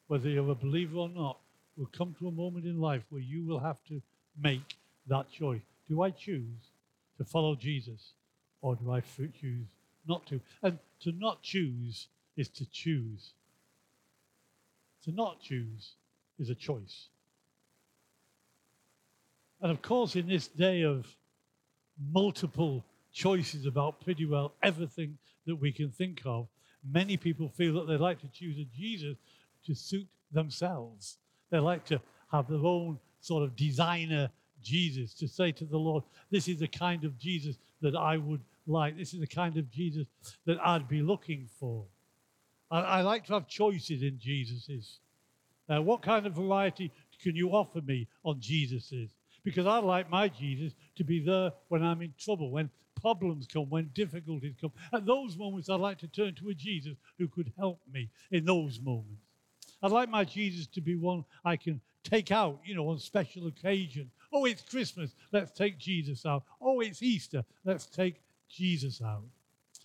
whether 0.07 0.29
you're 0.29 0.51
a 0.51 0.55
believer 0.55 0.97
or 0.97 1.09
not, 1.09 1.39
will 1.77 1.89
come 1.91 2.15
to 2.19 2.27
a 2.27 2.31
moment 2.31 2.65
in 2.65 2.79
life 2.79 3.03
where 3.09 3.21
you 3.21 3.45
will 3.45 3.59
have 3.59 3.83
to 3.85 4.01
make 4.41 4.77
that 5.07 5.29
choice. 5.29 5.61
Do 5.89 6.03
I 6.03 6.11
choose 6.11 6.71
to 7.17 7.25
follow 7.25 7.55
Jesus 7.55 8.13
or 8.61 8.75
do 8.75 8.91
I 8.91 9.01
choose 9.39 9.67
not 10.07 10.25
to? 10.27 10.39
And 10.63 10.79
to 11.01 11.11
not 11.11 11.41
choose 11.41 12.07
is 12.37 12.49
to 12.49 12.65
choose. 12.65 13.33
To 15.03 15.11
not 15.11 15.39
choose 15.39 15.93
is 16.39 16.49
a 16.49 16.55
choice. 16.55 17.07
And 19.61 19.71
of 19.71 19.81
course, 19.81 20.15
in 20.15 20.27
this 20.27 20.47
day 20.47 20.83
of 20.83 21.07
multiple 22.11 22.83
choices 23.13 23.65
about 23.65 24.01
pretty 24.01 24.25
well 24.25 24.53
everything 24.61 25.17
that 25.45 25.55
we 25.55 25.71
can 25.71 25.89
think 25.89 26.21
of, 26.25 26.47
many 26.91 27.17
people 27.17 27.49
feel 27.49 27.73
that 27.75 27.87
they 27.87 27.97
like 27.97 28.19
to 28.21 28.27
choose 28.27 28.57
a 28.57 28.65
Jesus 28.75 29.15
to 29.65 29.73
suit 29.73 30.07
themselves. 30.31 31.17
They 31.49 31.59
like 31.59 31.85
to 31.85 32.01
have 32.31 32.47
their 32.47 32.65
own 32.65 32.99
sort 33.21 33.43
of 33.43 33.55
designer 33.55 34.29
Jesus, 34.65 35.13
to 35.13 35.27
say 35.27 35.51
to 35.53 35.63
the 35.63 35.77
Lord, 35.77 36.03
This 36.31 36.47
is 36.49 36.59
the 36.59 36.67
kind 36.67 37.05
of 37.05 37.17
Jesus 37.17 37.57
that 37.81 37.95
I 37.95 38.17
would 38.17 38.41
like. 38.67 38.97
This 38.97 39.13
is 39.13 39.19
the 39.19 39.27
kind 39.27 39.55
of 39.57 39.69
Jesus 39.71 40.07
that 40.45 40.57
I'd 40.65 40.87
be 40.87 41.01
looking 41.01 41.47
for. 41.59 41.85
I, 42.71 42.81
I 42.81 43.01
like 43.01 43.25
to 43.27 43.33
have 43.33 43.47
choices 43.47 44.01
in 44.01 44.19
Jesus's. 44.19 44.99
Uh, 45.69 45.81
what 45.81 46.01
kind 46.01 46.25
of 46.25 46.33
variety 46.33 46.91
can 47.21 47.35
you 47.35 47.51
offer 47.51 47.81
me 47.81 48.07
on 48.23 48.39
Jesus's? 48.39 49.11
Because 49.43 49.67
I 49.67 49.77
like 49.77 50.09
my 50.09 50.27
Jesus 50.27 50.73
to 50.95 51.03
be 51.03 51.19
there 51.19 51.51
when 51.69 51.83
I'm 51.83 52.01
in 52.01 52.13
trouble, 52.17 52.49
when 52.49 52.69
problems 52.99 53.47
come, 53.51 53.69
when 53.69 53.91
difficulties 53.93 54.55
come. 54.59 54.71
At 54.91 55.05
those 55.05 55.37
moments, 55.37 55.69
I'd 55.69 55.79
like 55.79 55.99
to 55.99 56.07
turn 56.07 56.33
to 56.35 56.49
a 56.49 56.53
Jesus 56.53 56.95
who 57.19 57.27
could 57.27 57.51
help 57.57 57.79
me 57.91 58.09
in 58.31 58.45
those 58.45 58.79
moments. 58.81 59.21
I'd 59.83 59.91
like 59.91 60.09
my 60.09 60.23
Jesus 60.23 60.65
to 60.67 60.81
be 60.81 60.95
one 60.95 61.23
I 61.43 61.57
can 61.57 61.79
take 62.03 62.31
out, 62.31 62.59
you 62.65 62.75
know, 62.75 62.89
on 62.89 62.99
special 62.99 63.47
occasion. 63.47 64.09
Oh, 64.33 64.45
it's 64.45 64.61
Christmas, 64.61 65.15
let's 65.31 65.51
take 65.51 65.77
Jesus 65.77 66.25
out. 66.25 66.43
Oh, 66.61 66.79
it's 66.81 67.01
Easter, 67.01 67.43
let's 67.63 67.85
take 67.85 68.21
Jesus 68.49 69.01
out. 69.01 69.23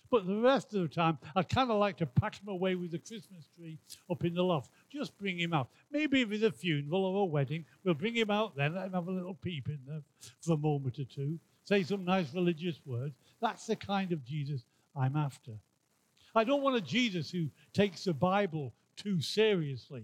But 0.09 0.27
the 0.27 0.35
rest 0.35 0.73
of 0.73 0.81
the 0.81 0.87
time, 0.89 1.17
I'd 1.37 1.47
kind 1.47 1.71
of 1.71 1.77
like 1.77 1.95
to 1.97 2.05
pack 2.05 2.35
him 2.41 2.49
away 2.49 2.75
with 2.75 2.91
the 2.91 2.99
Christmas 2.99 3.47
tree 3.55 3.79
up 4.09 4.25
in 4.25 4.33
the 4.33 4.43
loft. 4.43 4.69
Just 4.91 5.17
bring 5.17 5.39
him 5.39 5.53
out. 5.53 5.69
Maybe 5.89 6.21
if 6.21 6.31
it's 6.33 6.43
a 6.43 6.51
funeral 6.51 7.05
or 7.05 7.21
a 7.21 7.25
wedding, 7.25 7.63
we'll 7.85 7.93
bring 7.93 8.15
him 8.15 8.29
out 8.29 8.55
then, 8.57 8.75
let 8.75 8.87
him 8.87 8.93
have 8.93 9.07
a 9.07 9.11
little 9.11 9.35
peep 9.35 9.69
in 9.69 9.79
there 9.87 10.01
for 10.41 10.53
a 10.53 10.57
moment 10.57 10.99
or 10.99 11.05
two, 11.05 11.39
say 11.63 11.83
some 11.83 12.03
nice 12.03 12.33
religious 12.33 12.81
words. 12.85 13.15
That's 13.41 13.65
the 13.67 13.77
kind 13.77 14.11
of 14.11 14.25
Jesus 14.25 14.65
I'm 14.95 15.15
after. 15.15 15.53
I 16.35 16.43
don't 16.43 16.61
want 16.61 16.75
a 16.75 16.81
Jesus 16.81 17.31
who 17.31 17.49
takes 17.73 18.03
the 18.03 18.13
Bible 18.13 18.73
too 18.97 19.21
seriously. 19.21 20.03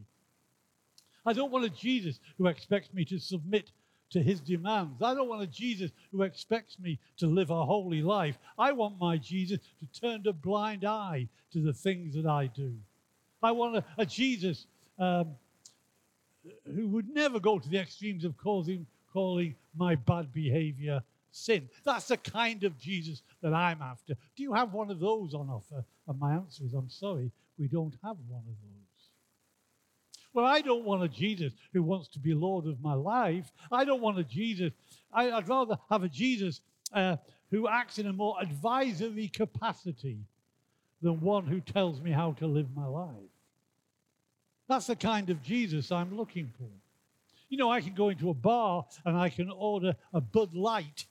I 1.26 1.34
don't 1.34 1.52
want 1.52 1.66
a 1.66 1.70
Jesus 1.70 2.22
who 2.38 2.48
expects 2.48 2.94
me 2.94 3.04
to 3.06 3.20
submit 3.20 3.72
to 4.10 4.22
his 4.22 4.40
demands. 4.40 5.02
I 5.02 5.14
don't 5.14 5.30
want 5.30 5.42
a 5.42 5.48
Jesus 5.48 5.92
who 6.12 6.24
expects 6.24 6.80
me 6.80 7.00
to 7.18 7.28
live 7.28 7.50
a 7.50 7.66
holy 7.66 8.02
life. 8.02 8.38
I 8.58 8.72
want 8.72 9.00
my 9.00 9.18
Jesus 9.18 9.60
to 9.80 10.00
turn 10.00 10.26
a 10.28 10.34
blind 10.34 10.86
eye 10.86 11.28
to 11.52 11.62
the 11.62 11.74
things 11.74 12.16
that 12.16 12.26
I 12.26 12.48
do. 12.48 12.74
I 13.44 13.52
want 13.52 13.78
a, 13.78 13.84
a 13.98 14.06
Jesus 14.06 14.66
um, 14.98 15.36
who 16.66 16.88
would 16.88 17.10
never 17.10 17.40
go 17.40 17.60
to 17.60 17.70
the 17.70 17.78
extremes 17.78 18.26
of 18.26 18.38
causing, 18.38 18.86
calling 19.12 19.56
my 19.76 19.96
bad 19.96 20.34
behavior 20.34 21.04
sin. 21.32 21.70
That's 21.84 22.08
the 22.08 22.18
kind 22.18 22.64
of 22.64 22.78
Jesus 22.80 23.22
that 23.42 23.54
I'm 23.54 23.82
after. 23.82 24.16
Do 24.36 24.44
you 24.44 24.54
have 24.54 24.74
one 24.74 24.90
of 24.90 25.00
those 25.00 25.34
on 25.34 25.50
offer? 25.50 25.84
And 26.08 26.20
my 26.20 26.34
answer 26.34 26.64
is 26.64 26.74
I'm 26.74 26.90
sorry, 26.90 27.32
we 27.58 27.68
don't 27.68 27.96
have 28.04 28.18
one 28.28 28.42
of 28.42 28.56
those. 28.64 28.77
Well, 30.38 30.46
I 30.46 30.62
don't 30.62 30.86
want 30.86 31.02
a 31.02 31.08
Jesus 31.08 31.52
who 31.74 31.82
wants 31.82 32.10
to 32.10 32.20
be 32.20 32.36
Lord 32.36 32.68
of 32.68 32.80
my 32.80 32.94
life. 32.94 33.52
I 33.72 33.84
don't 33.84 34.02
want 34.02 34.20
a 34.20 34.24
Jesus. 34.24 34.72
I, 35.12 35.34
would 35.34 35.50
rather 35.50 35.80
have 35.90 36.04
a 36.04 36.08
Jesus 36.08 36.62
uh, 36.94 37.16
who 37.50 37.68
acts 37.68 37.98
in 37.98 38.06
a 38.06 38.14
more 38.14 38.36
advisory 38.40 39.30
capacity 39.30 40.20
than 41.02 41.22
one 41.22 41.48
who 41.48 41.60
tells 41.60 42.02
me 42.02 42.12
how 42.12 42.34
to 42.34 42.46
live 42.46 42.68
my 42.76 42.86
life. 42.86 43.16
That's 44.70 44.86
the 44.86 44.96
kind 44.96 45.32
of 45.32 45.42
Jesus 45.42 45.92
I'm 45.92 46.16
looking 46.16 46.54
for. 46.56 46.70
You 47.50 47.58
know, 47.58 47.72
I 47.72 47.82
can 47.82 47.96
go 47.96 48.10
into 48.10 48.30
a 48.30 48.36
bar 48.36 48.86
and 49.06 49.18
I 49.18 49.30
can 49.30 49.50
order 49.50 49.96
a 50.14 50.22
Bud 50.22 50.54
Light 50.54 51.08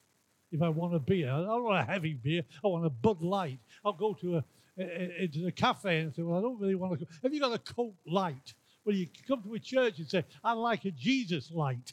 if 0.53 0.63
I 0.63 0.69
want 0.69 0.95
a 0.95 1.01
beer. 1.01 1.33
I 1.33 1.39
don't 1.39 1.65
want 1.65 1.81
a 1.81 1.93
heavy 1.93 2.15
beer. 2.15 2.43
I 2.65 2.69
want 2.69 2.87
a 2.87 2.91
Bud 2.91 3.21
Light. 3.21 3.59
I'll 3.85 3.93
go 3.93 4.15
to 4.21 4.37
a, 4.37 4.45
into 5.21 5.41
the 5.41 5.51
cafe 5.51 5.99
and 5.99 6.15
say, 6.15 6.23
well, 6.23 6.39
I 6.39 6.43
don't 6.43 6.61
really 6.61 6.77
want 6.77 7.01
to. 7.01 7.07
Have 7.25 7.35
you 7.35 7.41
got 7.41 7.53
a 7.53 7.59
Coke 7.59 7.97
Light? 8.07 8.55
Well, 8.87 8.95
you 8.95 9.09
come 9.27 9.43
to 9.43 9.53
a 9.55 9.59
church 9.59 9.99
and 9.99 10.09
say, 10.09 10.25
I 10.45 10.53
like 10.53 10.85
a 10.85 10.93
Jesus 10.93 11.51
light. 11.51 11.93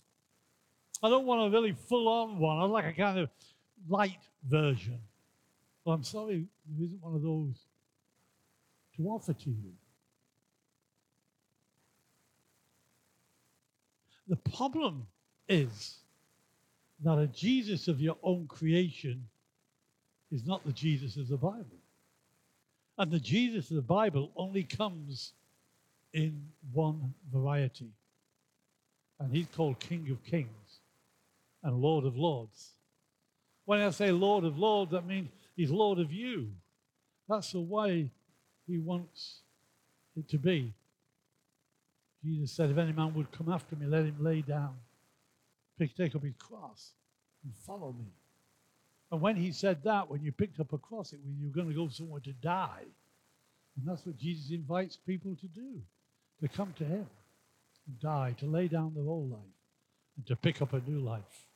I 1.02 1.10
don't 1.10 1.26
want 1.26 1.48
a 1.48 1.50
really 1.50 1.74
full 1.74 2.08
on 2.08 2.38
one. 2.38 2.60
I 2.60 2.66
like 2.66 2.86
a 2.86 2.94
kind 2.94 3.18
of 3.18 3.30
light 3.90 4.20
version. 4.48 5.00
Well, 5.84 5.96
I'm 5.96 6.04
sorry, 6.04 6.46
there 6.70 6.86
isn't 6.86 7.02
one 7.02 7.16
of 7.16 7.24
those 7.24 7.66
to 8.96 9.08
offer 9.08 9.34
to 9.34 9.50
you. 9.50 9.74
The 14.28 14.38
problem 14.52 15.08
is 15.50 15.98
that 17.04 17.18
a 17.18 17.28
Jesus 17.28 17.88
of 17.88 18.00
your 18.00 18.18
own 18.22 18.48
creation 18.48 19.28
is 20.32 20.46
not 20.46 20.64
the 20.64 20.72
Jesus 20.72 21.18
of 21.18 21.28
the 21.28 21.38
Bible. 21.38 21.82
And 23.00 23.12
the 23.12 23.20
Jesus 23.20 23.72
of 23.72 23.78
the 23.78 23.82
Bible 23.82 24.32
only 24.36 24.64
comes 24.64 25.34
in 26.14 26.48
one 26.72 27.14
variety. 27.32 27.92
And 29.20 29.32
he's 29.36 29.48
called 29.56 29.80
King 29.80 30.08
of 30.12 30.24
Kings 30.24 30.80
and 31.64 31.82
Lord 31.82 32.06
of 32.06 32.18
Lords. 32.18 32.72
When 33.66 33.82
I 33.82 33.90
say 33.90 34.12
Lord 34.12 34.44
of 34.44 34.58
Lords, 34.58 34.92
that 34.92 35.06
means 35.06 35.30
he's 35.56 35.72
Lord 35.72 36.00
of 36.00 36.12
you. 36.12 36.50
That's 37.28 37.52
the 37.54 37.62
way 37.62 38.10
he 38.68 38.78
wants 38.78 39.40
it 40.16 40.28
to 40.30 40.38
be. 40.38 40.74
Jesus 42.24 42.52
said, 42.52 42.70
If 42.70 42.78
any 42.78 42.92
man 42.92 43.14
would 43.14 43.32
come 43.32 43.52
after 43.52 43.76
me, 43.76 43.86
let 43.86 44.06
him 44.06 44.18
lay 44.20 44.42
down, 44.42 44.76
pick, 45.78 45.96
take 45.96 46.16
up 46.16 46.24
his 46.24 46.36
cross, 46.38 46.92
and 47.44 47.54
follow 47.66 47.94
me. 47.98 48.12
And 49.12 49.22
when 49.22 49.36
he 49.36 49.52
said 49.52 49.84
that, 49.84 50.10
when 50.10 50.24
you 50.24 50.32
picked 50.32 50.60
up 50.60 50.74
a 50.74 50.78
cross, 50.78 51.14
it 51.14 51.20
was 51.24 51.36
you 51.40 51.48
were 51.48 51.54
going 51.54 51.70
to 51.70 51.76
go 51.76 51.88
somewhere 51.88 52.22
to 52.22 52.34
die. 52.34 52.86
And 53.78 53.88
that's 53.88 54.06
what 54.06 54.18
Jesus 54.18 54.52
invites 54.52 54.98
people 54.98 55.36
to 55.36 55.48
do 55.48 55.82
to 56.42 56.48
come 56.48 56.74
to 56.78 56.84
Him 56.84 57.08
and 57.88 58.00
die, 58.00 58.36
to 58.40 58.46
lay 58.46 58.68
down 58.68 58.94
their 58.96 59.08
old 59.08 59.32
life 59.32 59.40
and 60.18 60.26
to 60.28 60.36
pick 60.36 60.62
up 60.62 60.74
a 60.74 60.82
new 60.88 61.00
life. 61.00 61.48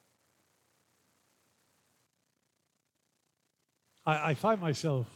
I, 4.06 4.32
I 4.32 4.34
find 4.34 4.62
myself 4.62 5.08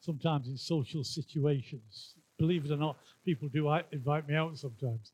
sometimes 0.00 0.48
in 0.48 0.58
social 0.58 1.04
situations. 1.04 2.14
Believe 2.38 2.64
it 2.66 2.72
or 2.72 2.76
not, 2.76 2.96
people 3.24 3.48
do 3.48 3.72
invite 3.92 4.28
me 4.28 4.34
out 4.34 4.58
sometimes. 4.58 5.12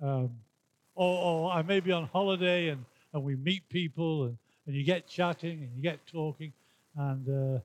Um, 0.00 0.30
or, 0.94 1.22
or, 1.22 1.52
I 1.52 1.62
may 1.62 1.80
be 1.80 1.92
on 1.92 2.06
holiday 2.06 2.68
and, 2.68 2.84
and 3.12 3.22
we 3.22 3.36
meet 3.36 3.68
people 3.68 4.24
and, 4.24 4.38
and 4.66 4.74
you 4.74 4.84
get 4.84 5.08
chatting 5.08 5.62
and 5.62 5.70
you 5.76 5.82
get 5.82 6.06
talking. 6.06 6.52
And 6.96 7.56
uh, 7.56 7.60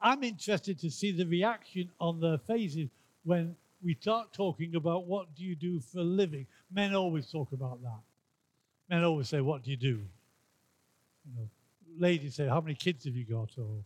I'm 0.00 0.22
interested 0.22 0.78
to 0.80 0.90
see 0.90 1.12
the 1.12 1.24
reaction 1.24 1.90
on 2.00 2.20
their 2.20 2.38
faces 2.38 2.88
when 3.24 3.56
we 3.82 3.94
start 3.94 4.32
talking 4.32 4.74
about 4.74 5.06
what 5.06 5.34
do 5.34 5.44
you 5.44 5.56
do 5.56 5.80
for 5.80 5.98
a 5.98 6.04
living. 6.04 6.46
Men 6.70 6.94
always 6.94 7.30
talk 7.30 7.52
about 7.52 7.82
that. 7.82 8.00
Men 8.88 9.04
always 9.04 9.28
say, 9.28 9.40
"What 9.40 9.64
do 9.64 9.70
you 9.70 9.76
do?" 9.76 10.00
You 11.24 11.34
know, 11.36 11.48
ladies 11.98 12.34
say, 12.34 12.46
"How 12.46 12.60
many 12.60 12.74
kids 12.74 13.04
have 13.04 13.16
you 13.16 13.24
got?" 13.24 13.56
Or, 13.58 13.84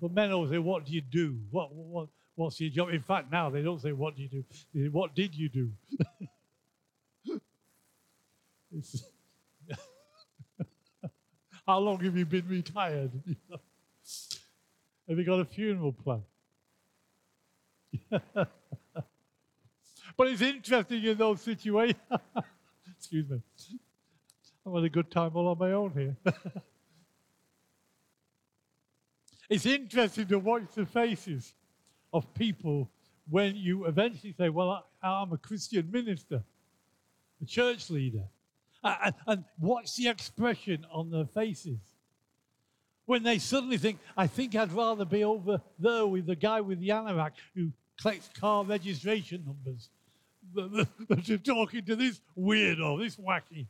but 0.00 0.12
men 0.12 0.32
always 0.32 0.50
say, 0.50 0.58
"What 0.58 0.86
do 0.86 0.92
you 0.92 1.00
do? 1.00 1.38
What 1.50 1.72
what 1.72 2.08
what's 2.34 2.60
your 2.60 2.70
job?" 2.70 2.90
In 2.90 3.02
fact, 3.02 3.30
now 3.30 3.50
they 3.50 3.62
don't 3.62 3.80
say, 3.80 3.92
"What 3.92 4.16
do 4.16 4.22
you 4.22 4.28
do?" 4.28 4.44
They 4.74 4.82
say, 4.82 4.88
"What 4.88 5.14
did 5.14 5.34
you 5.34 5.48
do?" 5.48 5.72
How 11.66 11.78
long 11.78 12.02
have 12.04 12.16
you 12.16 12.26
been 12.26 12.48
retired? 12.48 13.10
have 15.08 15.18
you 15.18 15.24
got 15.24 15.40
a 15.40 15.44
funeral 15.44 15.92
plan? 15.92 16.22
but 18.34 18.48
it's 20.20 20.42
interesting 20.42 21.04
in 21.04 21.16
those 21.16 21.40
situations. 21.40 22.00
Excuse 22.98 23.28
me. 23.28 23.40
I'm 24.64 24.72
having 24.72 24.86
a 24.86 24.90
good 24.90 25.10
time 25.10 25.32
all 25.34 25.48
on 25.48 25.58
my 25.58 25.72
own 25.72 25.92
here. 25.92 26.16
it's 29.50 29.66
interesting 29.66 30.26
to 30.28 30.38
watch 30.38 30.64
the 30.74 30.86
faces 30.86 31.54
of 32.12 32.32
people 32.34 32.90
when 33.28 33.56
you 33.56 33.86
eventually 33.86 34.34
say, 34.36 34.48
Well, 34.48 34.84
I, 35.02 35.22
am 35.22 35.32
a 35.32 35.38
Christian 35.38 35.90
minister, 35.90 36.42
a 37.40 37.44
church 37.44 37.90
leader. 37.90 38.24
And, 38.82 39.14
and 39.26 39.44
watch 39.58 39.96
the 39.96 40.08
expression 40.08 40.86
on 40.92 41.10
their 41.10 41.26
faces. 41.26 41.80
When 43.04 43.22
they 43.22 43.38
suddenly 43.38 43.78
think, 43.78 43.98
I 44.16 44.26
think 44.26 44.54
I'd 44.54 44.72
rather 44.72 45.04
be 45.04 45.24
over 45.24 45.60
there 45.78 46.06
with 46.06 46.26
the 46.26 46.36
guy 46.36 46.60
with 46.60 46.80
the 46.80 46.90
anorak 46.90 47.32
who 47.54 47.72
collects 48.00 48.28
car 48.38 48.64
registration 48.64 49.44
numbers 49.46 49.90
You're 51.24 51.38
talking 51.38 51.84
to 51.84 51.96
this 51.96 52.20
weirdo, 52.38 53.00
this 53.02 53.16
wacky. 53.16 53.66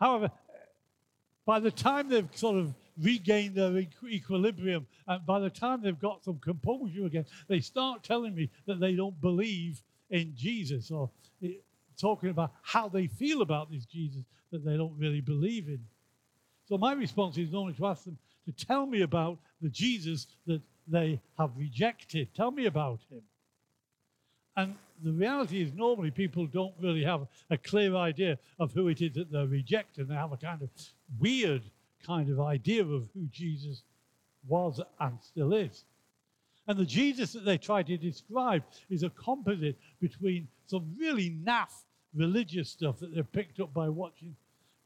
However, 0.00 0.30
by 1.46 1.60
the 1.60 1.70
time 1.70 2.08
they've 2.08 2.28
sort 2.34 2.56
of 2.56 2.74
regained 3.00 3.54
their 3.54 3.76
equilibrium, 4.06 4.86
and 5.06 5.24
by 5.26 5.40
the 5.40 5.50
time 5.50 5.82
they've 5.82 5.98
got 5.98 6.24
some 6.24 6.38
composure 6.38 7.06
again, 7.06 7.26
they 7.48 7.60
start 7.60 8.02
telling 8.02 8.34
me 8.34 8.50
that 8.66 8.80
they 8.80 8.94
don't 8.94 9.20
believe 9.20 9.82
in 10.10 10.32
Jesus 10.36 10.90
or 10.90 11.10
talking 11.98 12.30
about 12.30 12.52
how 12.62 12.88
they 12.88 13.06
feel 13.06 13.42
about 13.42 13.70
this 13.70 13.84
Jesus 13.84 14.24
that 14.50 14.64
they 14.64 14.76
don't 14.76 14.96
really 14.98 15.20
believe 15.20 15.68
in. 15.68 15.80
So 16.66 16.78
my 16.78 16.92
response 16.92 17.36
is 17.38 17.50
normally 17.50 17.74
to 17.74 17.86
ask 17.86 18.04
them 18.04 18.18
to 18.46 18.52
tell 18.52 18.86
me 18.86 19.02
about 19.02 19.38
the 19.60 19.68
Jesus 19.68 20.26
that 20.46 20.60
they 20.86 21.20
have 21.38 21.50
rejected. 21.56 22.28
Tell 22.34 22.50
me 22.50 22.66
about 22.66 23.00
him. 23.10 23.22
And 24.56 24.74
the 25.02 25.12
reality 25.12 25.62
is, 25.62 25.72
normally 25.72 26.10
people 26.10 26.46
don't 26.46 26.74
really 26.80 27.02
have 27.02 27.26
a 27.50 27.58
clear 27.58 27.96
idea 27.96 28.38
of 28.58 28.72
who 28.72 28.88
it 28.88 29.02
is 29.02 29.14
that 29.14 29.30
they're 29.32 29.46
rejecting. 29.46 30.06
They 30.06 30.14
have 30.14 30.32
a 30.32 30.36
kind 30.36 30.62
of 30.62 30.68
weird 31.18 31.62
kind 32.06 32.30
of 32.30 32.40
idea 32.40 32.82
of 32.82 33.08
who 33.14 33.26
Jesus 33.32 33.82
was 34.46 34.80
and 35.00 35.18
still 35.20 35.52
is. 35.54 35.84
And 36.66 36.78
the 36.78 36.86
Jesus 36.86 37.32
that 37.32 37.44
they 37.44 37.58
try 37.58 37.82
to 37.82 37.96
describe 37.96 38.62
is 38.88 39.02
a 39.02 39.10
composite 39.10 39.76
between 40.00 40.48
some 40.66 40.94
really 40.98 41.36
naff 41.44 41.84
religious 42.14 42.70
stuff 42.70 42.98
that 43.00 43.14
they've 43.14 43.32
picked 43.32 43.60
up 43.60 43.74
by 43.74 43.88
watching 43.88 44.36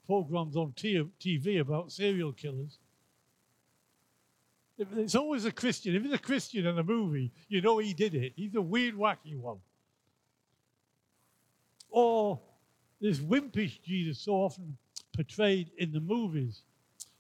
programs 0.07 0.57
on 0.57 0.73
TV 0.73 1.61
about 1.61 1.93
serial 1.93 2.33
killers. 2.33 2.79
It's 4.79 5.15
always 5.15 5.45
a 5.45 5.51
Christian. 5.51 5.97
If 5.97 6.05
it's 6.05 6.15
a 6.15 6.19
Christian 6.19 6.67
in 6.67 6.79
a 6.79 6.85
movie, 6.85 7.33
you 7.49 7.61
know 7.61 7.79
he 7.79 7.93
did 7.93 8.15
it. 8.15 8.33
He's 8.37 8.55
a 8.55 8.63
weird, 8.63 8.95
wacky 8.95 9.37
one. 9.37 9.59
Or 11.91 12.39
this 13.01 13.19
wimpish 13.19 13.83
Jesus 13.83 14.19
so 14.19 14.35
often 14.35 14.77
portrayed 15.15 15.71
in 15.79 15.93
the 15.93 16.01
movies, 16.01 16.63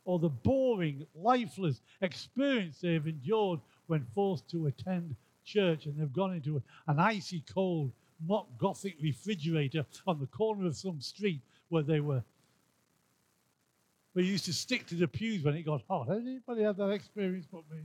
or 0.04 0.18
the 0.18 0.28
boring, 0.28 1.06
lifeless 1.14 1.80
experience 2.00 2.80
they've 2.80 3.06
endured 3.06 3.60
when 3.88 4.06
forced 4.14 4.48
to 4.50 4.66
attend 4.66 5.16
church 5.44 5.86
and 5.86 5.98
they've 5.98 6.12
gone 6.12 6.34
into 6.34 6.62
an 6.86 6.98
icy 6.98 7.42
cold 7.52 7.90
mock 8.26 8.46
gothic 8.58 8.96
refrigerator 9.02 9.84
on 10.06 10.18
the 10.20 10.26
corner 10.26 10.66
of 10.66 10.76
some 10.76 11.00
street 11.00 11.40
where 11.70 11.82
they 11.82 12.00
were 12.00 12.22
you 14.24 14.32
used 14.32 14.46
to 14.46 14.52
stick 14.52 14.86
to 14.86 14.94
the 14.94 15.08
pews 15.08 15.42
when 15.42 15.54
it 15.54 15.62
got 15.62 15.82
hot. 15.88 16.08
Has 16.08 16.22
anybody 16.22 16.62
had 16.62 16.76
that 16.76 16.90
experience 16.90 17.46
but 17.50 17.62
me? 17.70 17.82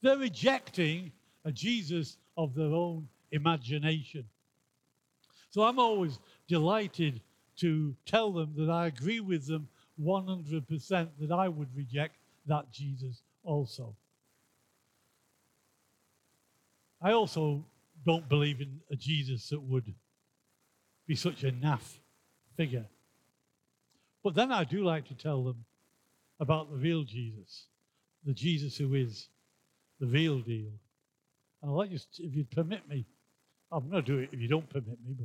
They're 0.00 0.18
rejecting 0.18 1.12
a 1.44 1.52
Jesus 1.52 2.16
of 2.36 2.54
their 2.54 2.72
own 2.72 3.08
imagination. 3.30 4.24
So 5.50 5.62
I'm 5.62 5.78
always 5.78 6.18
delighted 6.48 7.20
to 7.56 7.94
tell 8.06 8.32
them 8.32 8.54
that 8.56 8.70
I 8.70 8.86
agree 8.86 9.20
with 9.20 9.46
them 9.46 9.68
100% 10.00 11.08
that 11.20 11.32
I 11.32 11.48
would 11.48 11.68
reject 11.76 12.16
that 12.46 12.72
Jesus 12.72 13.22
also. 13.44 13.94
I 17.00 17.12
also 17.12 17.64
don't 18.04 18.28
believe 18.28 18.60
in 18.60 18.80
a 18.90 18.96
Jesus 18.96 19.48
that 19.50 19.60
would 19.60 19.92
be 21.06 21.14
such 21.14 21.44
a 21.44 21.52
naff 21.52 21.98
figure. 22.56 22.86
But 24.22 24.34
then 24.34 24.52
I 24.52 24.64
do 24.64 24.84
like 24.84 25.06
to 25.08 25.14
tell 25.14 25.42
them 25.42 25.64
about 26.40 26.70
the 26.70 26.76
real 26.76 27.04
Jesus, 27.04 27.66
the 28.24 28.32
Jesus 28.32 28.76
who 28.76 28.94
is 28.94 29.28
the 30.00 30.06
real 30.06 30.40
deal. 30.40 30.70
And 31.60 31.70
I'll 31.70 31.76
let 31.76 31.90
you, 31.90 31.98
if 32.18 32.34
you'd 32.34 32.50
permit 32.50 32.88
me, 32.88 33.04
I'm 33.70 33.88
going 33.88 34.02
to 34.04 34.12
do 34.12 34.18
it 34.18 34.30
if 34.32 34.40
you 34.40 34.48
don't 34.48 34.68
permit 34.68 34.98
me, 35.06 35.16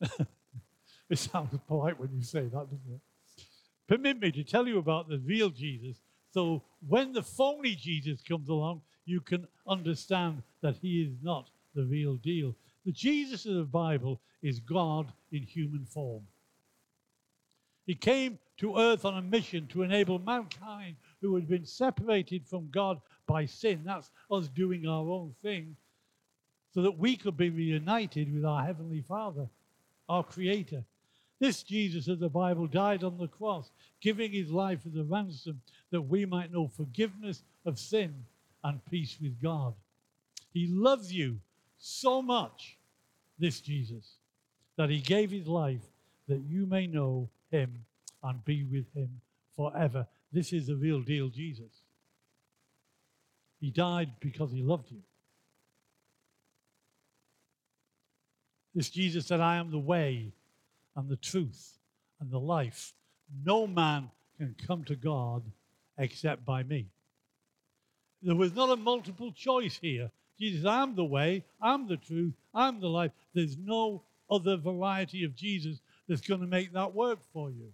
but 0.00 0.26
it 1.10 1.18
sounds 1.18 1.58
polite 1.66 1.98
when 1.98 2.10
you 2.14 2.22
say 2.22 2.42
that, 2.42 2.50
doesn't 2.52 2.80
it? 2.92 3.00
Permit 3.88 4.20
me 4.20 4.32
to 4.32 4.44
tell 4.44 4.66
you 4.66 4.78
about 4.78 5.08
the 5.08 5.18
real 5.18 5.50
Jesus. 5.50 6.00
So 6.32 6.62
when 6.88 7.12
the 7.12 7.22
phony 7.22 7.74
Jesus 7.74 8.22
comes 8.22 8.48
along, 8.48 8.82
you 9.04 9.20
can 9.20 9.46
understand 9.66 10.42
that 10.62 10.76
he 10.80 11.02
is 11.02 11.14
not 11.22 11.50
the 11.74 11.84
real 11.84 12.16
deal. 12.16 12.54
The 12.84 12.92
Jesus 12.92 13.46
of 13.46 13.54
the 13.54 13.64
Bible 13.64 14.20
is 14.42 14.60
God 14.60 15.12
in 15.32 15.42
human 15.42 15.84
form. 15.84 16.22
He 17.86 17.94
came 17.94 18.38
to 18.58 18.78
earth 18.78 19.04
on 19.04 19.18
a 19.18 19.22
mission 19.22 19.66
to 19.68 19.82
enable 19.82 20.18
mankind 20.18 20.96
who 21.20 21.34
had 21.34 21.48
been 21.48 21.66
separated 21.66 22.46
from 22.46 22.70
God 22.70 23.00
by 23.26 23.46
sin, 23.46 23.82
that's 23.84 24.10
us 24.30 24.48
doing 24.48 24.86
our 24.86 25.08
own 25.08 25.34
thing, 25.42 25.76
so 26.72 26.82
that 26.82 26.98
we 26.98 27.16
could 27.16 27.36
be 27.36 27.50
reunited 27.50 28.32
with 28.32 28.44
our 28.44 28.64
Heavenly 28.64 29.00
Father, 29.00 29.48
our 30.08 30.22
Creator. 30.22 30.84
This 31.40 31.62
Jesus 31.62 32.08
of 32.08 32.20
the 32.20 32.28
Bible 32.28 32.66
died 32.66 33.04
on 33.04 33.18
the 33.18 33.28
cross, 33.28 33.70
giving 34.00 34.32
his 34.32 34.50
life 34.50 34.80
as 34.86 34.96
a 34.96 35.04
ransom 35.04 35.60
that 35.90 36.02
we 36.02 36.24
might 36.24 36.52
know 36.52 36.68
forgiveness 36.68 37.42
of 37.66 37.78
sin 37.78 38.14
and 38.62 38.84
peace 38.86 39.18
with 39.20 39.40
God. 39.42 39.74
He 40.52 40.68
loves 40.68 41.12
you 41.12 41.38
so 41.78 42.22
much, 42.22 42.78
this 43.38 43.60
Jesus, 43.60 44.16
that 44.76 44.90
he 44.90 45.00
gave 45.00 45.30
his 45.30 45.46
life 45.46 45.82
that 46.28 46.42
you 46.48 46.66
may 46.66 46.86
know 46.86 47.28
him 47.54 47.84
and 48.22 48.44
be 48.44 48.64
with 48.64 48.92
him 48.94 49.20
forever. 49.56 50.06
This 50.32 50.52
is 50.52 50.66
the 50.66 50.76
real 50.76 51.00
deal, 51.00 51.28
Jesus. 51.28 51.82
He 53.60 53.70
died 53.70 54.10
because 54.20 54.50
he 54.50 54.62
loved 54.62 54.90
you. 54.90 55.00
This 58.74 58.90
Jesus 58.90 59.26
said, 59.26 59.40
I 59.40 59.56
am 59.56 59.70
the 59.70 59.78
way 59.78 60.32
and 60.96 61.08
the 61.08 61.16
truth 61.16 61.78
and 62.20 62.30
the 62.30 62.40
life. 62.40 62.92
No 63.44 63.66
man 63.66 64.10
can 64.36 64.54
come 64.66 64.82
to 64.84 64.96
God 64.96 65.42
except 65.96 66.44
by 66.44 66.64
me. 66.64 66.86
There 68.20 68.34
was 68.34 68.54
not 68.54 68.70
a 68.70 68.76
multiple 68.76 69.32
choice 69.32 69.78
here. 69.80 70.10
Jesus, 70.40 70.66
I'm 70.66 70.96
the 70.96 71.04
way, 71.04 71.44
I'm 71.62 71.86
the 71.86 71.96
truth, 71.96 72.34
I'm 72.52 72.80
the 72.80 72.88
life. 72.88 73.12
There's 73.32 73.56
no 73.56 74.02
other 74.28 74.56
variety 74.56 75.22
of 75.22 75.36
Jesus 75.36 75.80
that's 76.08 76.20
going 76.20 76.40
to 76.40 76.46
make 76.46 76.72
that 76.72 76.94
work 76.94 77.18
for 77.32 77.50
you. 77.50 77.72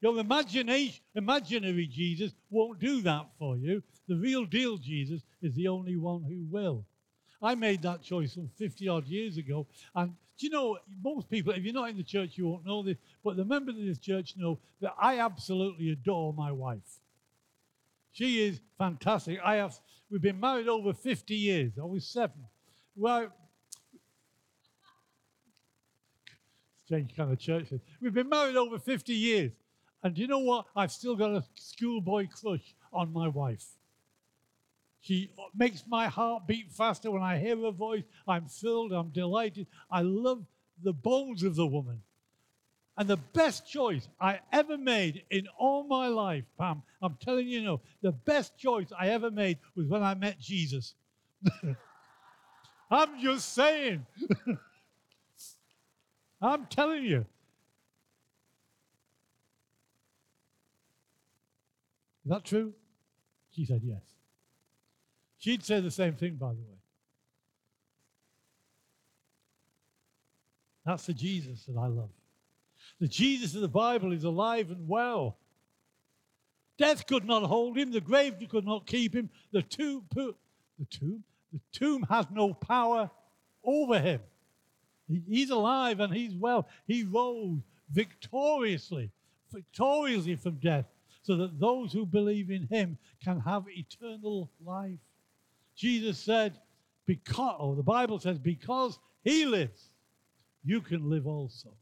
Your 0.00 0.18
imagination, 0.18 1.00
imaginary 1.14 1.86
Jesus 1.86 2.32
won't 2.50 2.80
do 2.80 3.02
that 3.02 3.26
for 3.38 3.56
you. 3.56 3.82
The 4.08 4.16
real 4.16 4.44
deal 4.44 4.76
Jesus 4.76 5.22
is 5.40 5.54
the 5.54 5.68
only 5.68 5.96
one 5.96 6.24
who 6.24 6.44
will. 6.50 6.84
I 7.40 7.54
made 7.54 7.82
that 7.82 8.02
choice 8.02 8.34
some 8.34 8.50
50 8.56 8.88
odd 8.88 9.06
years 9.06 9.36
ago. 9.36 9.66
And 9.94 10.14
do 10.38 10.46
you 10.46 10.50
know, 10.50 10.78
most 11.04 11.30
people, 11.30 11.52
if 11.52 11.62
you're 11.62 11.72
not 11.72 11.90
in 11.90 11.96
the 11.96 12.02
church, 12.02 12.36
you 12.36 12.48
won't 12.48 12.66
know 12.66 12.82
this, 12.82 12.96
but 13.22 13.36
the 13.36 13.44
members 13.44 13.76
of 13.76 13.84
this 13.84 13.98
church 13.98 14.34
know 14.36 14.58
that 14.80 14.94
I 15.00 15.20
absolutely 15.20 15.90
adore 15.90 16.32
my 16.32 16.50
wife. 16.50 17.00
She 18.12 18.42
is 18.42 18.60
fantastic. 18.78 19.38
I 19.44 19.56
have, 19.56 19.78
we've 20.10 20.20
been 20.20 20.40
married 20.40 20.68
over 20.68 20.92
50 20.92 21.34
years. 21.34 21.72
I 21.80 21.84
was 21.84 22.06
seven. 22.06 22.44
Well, 22.96 23.32
strange 26.92 27.16
kind 27.16 27.32
of 27.32 27.38
church. 27.38 27.68
We've 28.02 28.12
been 28.12 28.28
married 28.28 28.56
over 28.56 28.78
50 28.78 29.14
years. 29.14 29.52
And 30.02 30.18
you 30.18 30.26
know 30.26 30.40
what? 30.40 30.66
I've 30.76 30.92
still 30.92 31.16
got 31.16 31.30
a 31.30 31.42
schoolboy 31.54 32.28
crush 32.28 32.74
on 32.92 33.14
my 33.14 33.28
wife. 33.28 33.64
She 35.00 35.30
makes 35.56 35.84
my 35.88 36.08
heart 36.08 36.46
beat 36.46 36.70
faster 36.70 37.10
when 37.10 37.22
I 37.22 37.38
hear 37.38 37.56
her 37.56 37.70
voice. 37.70 38.02
I'm 38.28 38.46
filled, 38.46 38.92
I'm 38.92 39.08
delighted. 39.08 39.68
I 39.90 40.02
love 40.02 40.44
the 40.82 40.92
bones 40.92 41.42
of 41.44 41.56
the 41.56 41.66
woman. 41.66 42.02
And 42.98 43.08
the 43.08 43.16
best 43.16 43.66
choice 43.66 44.06
I 44.20 44.40
ever 44.52 44.76
made 44.76 45.22
in 45.30 45.48
all 45.58 45.84
my 45.84 46.08
life, 46.08 46.44
Pam, 46.58 46.82
I'm 47.00 47.16
telling 47.22 47.48
you, 47.48 47.62
know, 47.62 47.80
the 48.02 48.12
best 48.12 48.58
choice 48.58 48.92
I 48.98 49.08
ever 49.08 49.30
made 49.30 49.56
was 49.74 49.86
when 49.86 50.02
I 50.02 50.12
met 50.12 50.38
Jesus. 50.38 50.92
I'm 52.90 53.18
just 53.18 53.54
saying. 53.54 54.04
I'm 56.42 56.66
telling 56.66 57.04
you. 57.04 57.24
Is 62.24 62.30
that 62.30 62.44
true? 62.44 62.72
She 63.52 63.64
said 63.64 63.82
yes. 63.84 64.02
She'd 65.38 65.64
say 65.64 65.80
the 65.80 65.90
same 65.90 66.14
thing, 66.14 66.34
by 66.34 66.48
the 66.48 66.60
way. 66.60 66.78
That's 70.84 71.06
the 71.06 71.14
Jesus 71.14 71.64
that 71.66 71.78
I 71.78 71.86
love. 71.86 72.10
The 73.00 73.08
Jesus 73.08 73.54
of 73.54 73.60
the 73.60 73.68
Bible 73.68 74.12
is 74.12 74.24
alive 74.24 74.70
and 74.70 74.88
well. 74.88 75.36
Death 76.78 77.06
could 77.06 77.24
not 77.24 77.42
hold 77.44 77.76
him, 77.76 77.92
the 77.92 78.00
grave 78.00 78.34
could 78.48 78.64
not 78.64 78.86
keep 78.86 79.14
him, 79.14 79.30
the 79.52 79.62
tomb, 79.62 80.04
the 80.14 80.34
tomb, 80.90 81.22
the 81.52 81.60
tomb 81.70 82.04
has 82.08 82.26
no 82.32 82.54
power 82.54 83.10
over 83.64 83.98
him. 84.00 84.20
He's 85.28 85.50
alive 85.50 86.00
and 86.00 86.12
he's 86.12 86.34
well. 86.34 86.68
He 86.86 87.04
rose 87.04 87.60
victoriously, 87.90 89.10
victoriously 89.52 90.36
from 90.36 90.54
death, 90.56 90.86
so 91.22 91.36
that 91.36 91.58
those 91.60 91.92
who 91.92 92.06
believe 92.06 92.50
in 92.50 92.66
him 92.68 92.98
can 93.22 93.40
have 93.40 93.64
eternal 93.68 94.50
life. 94.64 94.98
Jesus 95.76 96.18
said, 96.18 96.58
because, 97.06 97.56
or 97.58 97.72
oh, 97.72 97.74
the 97.74 97.82
Bible 97.82 98.18
says, 98.18 98.38
because 98.38 98.98
he 99.24 99.44
lives, 99.44 99.90
you 100.64 100.80
can 100.80 101.08
live 101.10 101.26
also. 101.26 101.74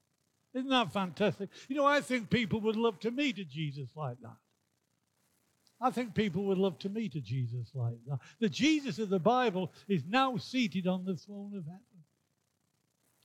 Isn't 0.55 0.71
that 0.71 0.93
fantastic? 0.93 1.49
You 1.69 1.77
know, 1.77 1.87
I 1.87 2.01
think 2.01 2.29
people 2.29 2.61
would 2.63 2.77
love 2.77 2.99
to 3.01 3.11
meet 3.11 3.39
a 3.39 3.45
Jesus 3.45 3.89
like 3.95 4.21
that. 4.23 4.37
I 5.81 5.91
think 5.91 6.15
people 6.15 6.45
would 6.45 6.59
love 6.59 6.79
to 6.81 6.89
meet 6.89 7.15
a 7.15 7.21
Jesus 7.21 7.71
like 7.75 7.97
that. 8.07 8.19
The 8.39 8.49
Jesus 8.49 8.99
of 8.99 9.09
the 9.09 9.19
Bible 9.19 9.73
is 9.89 10.03
now 10.07 10.37
seated 10.37 10.87
on 10.87 11.05
the 11.05 11.17
throne 11.17 11.55
of 11.57 11.65
heaven. 11.65 11.81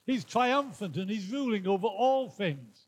He's 0.06 0.24
triumphant 0.24 0.98
and 0.98 1.10
he's 1.10 1.32
ruling 1.32 1.68
over 1.68 1.88
all 1.88 2.30
things. 2.30 2.86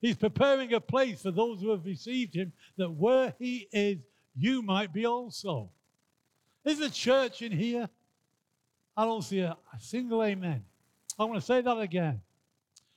He's 0.00 0.16
preparing 0.16 0.72
a 0.72 0.80
place 0.80 1.22
for 1.22 1.30
those 1.30 1.60
who 1.60 1.70
have 1.70 1.84
received 1.84 2.34
him 2.34 2.52
that 2.76 2.90
where 2.90 3.34
he 3.38 3.68
is, 3.72 3.98
you 4.36 4.62
might 4.62 4.92
be 4.92 5.04
also. 5.04 5.70
Is 6.64 6.78
the 6.78 6.90
church 6.90 7.42
in 7.42 7.52
here? 7.52 7.88
I 8.96 9.04
don't 9.04 9.22
see 9.22 9.40
a, 9.40 9.56
a 9.74 9.80
single 9.80 10.22
amen. 10.22 10.64
I 11.18 11.24
want 11.24 11.40
to 11.40 11.46
say 11.46 11.60
that 11.60 11.78
again. 11.78 12.20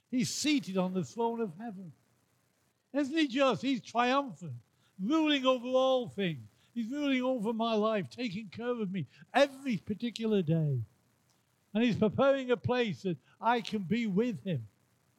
He's 0.10 0.30
seated 0.30 0.78
on 0.78 0.94
the 0.94 1.04
throne 1.04 1.42
of 1.42 1.52
heaven. 1.60 1.92
Isn't 2.94 3.18
he 3.18 3.28
just? 3.28 3.62
He's 3.62 3.82
triumphant, 3.82 4.54
ruling 5.02 5.46
over 5.46 5.68
all 5.68 6.08
things. 6.08 6.48
He's 6.74 6.92
ruling 6.92 7.22
over 7.22 7.54
my 7.54 7.74
life, 7.74 8.10
taking 8.10 8.48
care 8.48 8.70
of 8.82 8.92
me 8.92 9.08
every 9.34 9.78
particular 9.78 10.42
day. 10.42 10.80
And 11.74 11.84
he's 11.84 11.96
preparing 11.96 12.52
a 12.52 12.58
place 12.58 13.02
that 13.04 13.18
I 13.44 13.62
can 13.62 13.84
be 13.84 14.08
with 14.08 14.44
him. 14.44 14.66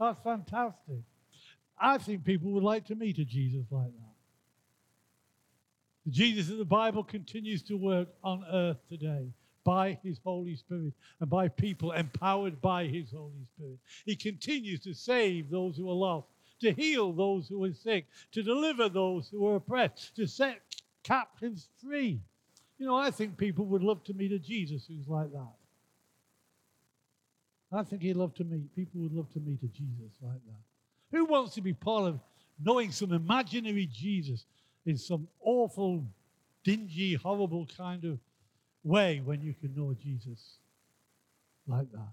That's 0.01 0.21
fantastic. 0.23 1.03
I 1.79 1.99
think 1.99 2.25
people 2.25 2.51
would 2.53 2.63
like 2.63 2.87
to 2.87 2.95
meet 2.95 3.19
a 3.19 3.25
Jesus 3.25 3.67
like 3.71 3.93
that. 3.93 4.15
The 6.07 6.11
Jesus 6.11 6.51
of 6.51 6.59
the 6.59 6.65
Bible 6.65 7.03
continues 7.03 7.63
to 7.65 7.77
work 7.77 8.09
on 8.23 8.45
earth 8.51 8.79
today 8.89 9.27
by 9.65 9.99
his 10.03 10.21
Holy 10.23 10.57
Spirit 10.57 10.93
and 11.21 11.31
by 11.31 11.49
people 11.49 11.93
empowered 11.93 12.61
by 12.61 12.85
his 12.85 13.11
Holy 13.11 13.47
Spirit. 13.55 13.79
He 14.05 14.15
continues 14.15 14.81
to 14.81 14.95
save 14.95 15.51
those 15.51 15.77
who 15.77 15.89
are 15.89 15.95
lost, 15.95 16.29
to 16.61 16.73
heal 16.73 17.13
those 17.13 17.49
who 17.49 17.65
are 17.65 17.73
sick, 17.73 18.07
to 18.33 18.43
deliver 18.43 18.89
those 18.89 19.29
who 19.29 19.47
are 19.49 19.57
oppressed, 19.57 20.15
to 20.17 20.27
set 20.27 20.61
captives 21.03 21.69
free. 21.83 22.21
You 22.79 22.87
know, 22.87 22.97
I 22.97 23.11
think 23.11 23.37
people 23.37 23.65
would 23.67 23.83
love 23.83 24.05
to 24.05 24.15
meet 24.15 24.33
a 24.33 24.39
Jesus 24.39 24.87
who's 24.87 25.09
like 25.09 25.33
that. 25.33 25.53
I 27.75 27.83
think 27.83 28.03
he'd 28.03 28.17
love 28.17 28.35
to 28.35 28.45
meet, 28.45 28.75
people 28.75 29.01
would 29.03 29.13
love 29.13 29.31
to 29.33 29.41
meet 29.41 29.63
a 29.63 29.67
Jesus 29.67 30.13
like 30.21 30.45
that. 30.47 31.17
Who 31.17 31.25
wants 31.25 31.55
to 31.55 31.61
be 31.61 31.73
part 31.73 32.05
of 32.05 32.21
knowing 32.63 32.91
some 32.91 33.13
imaginary 33.13 33.87
Jesus 33.87 34.45
in 34.87 34.97
some 34.97 35.29
awful, 35.41 36.05
dingy, 36.63 37.15
horrible 37.15 37.67
kind 37.77 38.05
of 38.05 38.19
way 38.83 39.21
when 39.25 39.41
you 39.41 39.55
can 39.55 39.75
know 39.75 39.95
Jesus 39.95 40.59
like 41.67 41.91
that. 41.93 42.13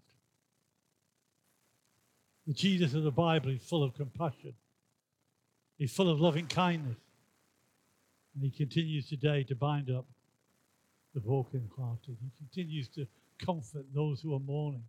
The 2.48 2.54
Jesus 2.54 2.94
of 2.94 3.04
the 3.04 3.12
Bible 3.12 3.50
is 3.50 3.62
full 3.62 3.84
of 3.84 3.94
compassion. 3.94 4.54
He's 5.78 5.92
full 5.92 6.10
of 6.10 6.20
loving 6.20 6.48
kindness. 6.48 6.98
And 8.34 8.44
he 8.44 8.50
continues 8.50 9.10
today 9.10 9.44
to 9.44 9.56
bind 9.56 9.92
up 9.92 10.06
the 11.14 11.20
brokenhearted. 11.20 12.18
He 12.22 12.32
continues 12.38 12.88
to 12.90 13.06
comfort 13.44 13.86
those 13.94 14.22
who 14.22 14.34
are 14.34 14.40
mourning. 14.40 14.84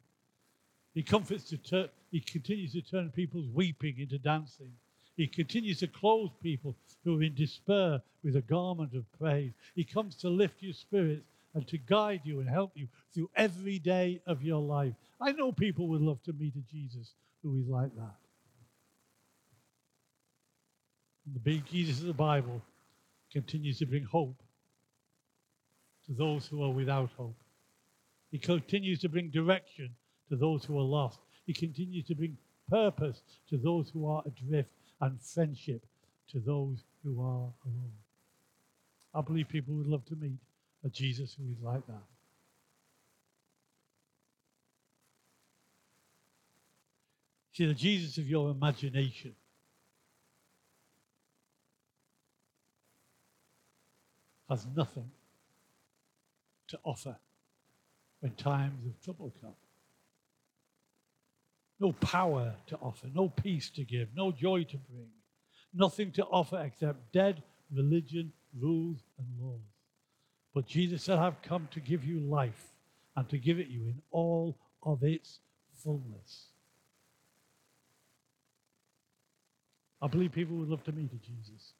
He 0.94 1.02
comforts 1.02 1.48
to 1.50 1.57
turn, 1.57 1.88
he 2.11 2.20
continues 2.20 2.72
to 2.72 2.83
turn 2.83 3.11
people's 3.11 3.48
weeping 3.48 3.98
into 3.98 4.18
dancing. 4.18 4.72
He 5.16 5.26
continues 5.26 5.81
to 5.81 5.87
clothe 5.87 6.31
people 6.42 6.74
who 7.05 7.18
are 7.18 7.22
in 7.22 7.35
despair 7.35 8.00
with 8.24 8.37
a 8.37 8.42
garment 8.42 8.94
of 8.94 9.05
praise. 9.18 9.52
He 9.74 9.85
comes 9.85 10.16
to 10.16 10.28
lift 10.28 10.62
your 10.62 10.72
spirits 10.72 11.26
and 11.55 11.66
to 11.68 11.78
guide 11.78 12.22
you 12.24 12.40
and 12.40 12.48
help 12.48 12.72
you 12.74 12.88
through 13.12 13.31
every 13.37 13.78
day 13.78 14.20
of 14.26 14.42
your 14.42 14.61
life. 14.61 14.94
I 15.20 15.33
know 15.33 15.52
people 15.52 15.87
would 15.88 16.00
love 16.00 16.22
to 16.24 16.33
meet 16.33 16.55
a 16.57 16.61
Jesus 16.72 17.12
who 17.42 17.59
is 17.59 17.68
like 17.68 17.94
that. 17.96 18.16
And 21.26 21.35
the 21.35 21.40
big 21.40 21.66
Jesus 21.66 22.00
of 22.00 22.07
the 22.07 22.14
Bible 22.14 22.62
continues 23.31 23.78
to 23.78 23.87
bring 23.87 24.05
hope 24.05 24.42
to 26.07 26.12
those 26.12 26.46
who 26.46 26.62
are 26.62 26.70
without 26.70 27.11
hope. 27.16 27.37
He 28.31 28.38
continues 28.38 29.00
to 29.00 29.09
bring 29.09 29.28
direction 29.28 29.90
to 30.33 30.37
those 30.37 30.64
who 30.64 30.79
are 30.79 30.83
lost. 30.83 31.18
He 31.45 31.53
continues 31.53 32.07
to 32.07 32.14
bring 32.14 32.38
purpose 32.71 33.21
to 33.51 33.59
those 33.59 33.90
who 33.90 34.09
are 34.09 34.23
adrift 34.25 34.71
and 35.03 35.21
friendship 35.21 35.85
to 36.31 36.40
those 36.40 36.85
who 37.05 37.21
are 37.21 37.53
alone. 37.66 37.92
I 39.14 39.21
believe 39.21 39.51
people 39.51 39.75
would 39.75 39.87
love 39.87 40.07
to 40.07 40.16
meet 40.16 40.38
a 40.87 40.88
Jesus 40.88 41.37
who 41.37 41.45
is 41.53 41.62
like 41.62 41.87
that. 41.87 42.03
See, 47.53 47.66
the 47.66 47.75
Jesus 47.75 48.16
of 48.16 48.27
your 48.27 48.53
imagination 48.53 49.35
has 54.49 54.66
nothing 54.75 55.11
to 56.68 56.79
offer 56.85 57.16
when 58.21 58.33
times 58.33 58.87
of 58.87 58.99
trouble 59.05 59.31
come. 59.42 59.53
No 61.83 61.90
power 61.95 62.55
to 62.68 62.77
offer, 62.77 63.09
no 63.12 63.29
peace 63.29 63.68
to 63.71 63.83
give, 63.83 64.11
no 64.14 64.31
joy 64.31 64.62
to 64.62 64.77
bring, 64.77 65.09
nothing 65.75 66.12
to 66.12 66.25
offer 66.27 66.62
except 66.64 67.12
dead 67.12 67.42
religion, 67.75 68.33
rules, 68.57 69.01
and 69.18 69.27
laws. 69.40 69.59
But 70.55 70.68
Jesus 70.68 71.03
said, 71.03 71.18
I've 71.18 71.42
come 71.42 71.66
to 71.73 71.81
give 71.81 72.05
you 72.05 72.21
life 72.21 72.68
and 73.16 73.29
to 73.31 73.37
give 73.37 73.59
it 73.59 73.66
you 73.66 73.81
in 73.88 74.01
all 74.12 74.57
of 74.85 75.03
its 75.03 75.40
fullness. 75.83 76.51
I 80.01 80.07
believe 80.07 80.31
people 80.31 80.59
would 80.59 80.68
love 80.68 80.85
to 80.85 80.92
meet 80.92 81.12
a 81.12 81.16
Jesus 81.16 81.73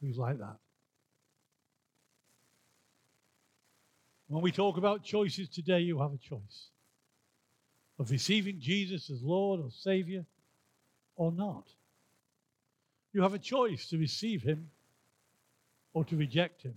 who's 0.00 0.18
like 0.18 0.40
that. 0.40 0.56
When 4.26 4.42
we 4.42 4.50
talk 4.50 4.76
about 4.76 5.04
choices 5.04 5.48
today, 5.48 5.82
you 5.82 6.00
have 6.00 6.12
a 6.12 6.18
choice 6.18 6.70
of 7.98 8.10
receiving 8.10 8.60
Jesus 8.60 9.10
as 9.10 9.22
Lord 9.22 9.60
or 9.60 9.70
Savior 9.70 10.24
or 11.16 11.32
not. 11.32 11.64
You 13.12 13.22
have 13.22 13.34
a 13.34 13.38
choice 13.38 13.88
to 13.88 13.98
receive 13.98 14.42
Him 14.42 14.70
or 15.92 16.04
to 16.04 16.16
reject 16.16 16.62
Him 16.62 16.74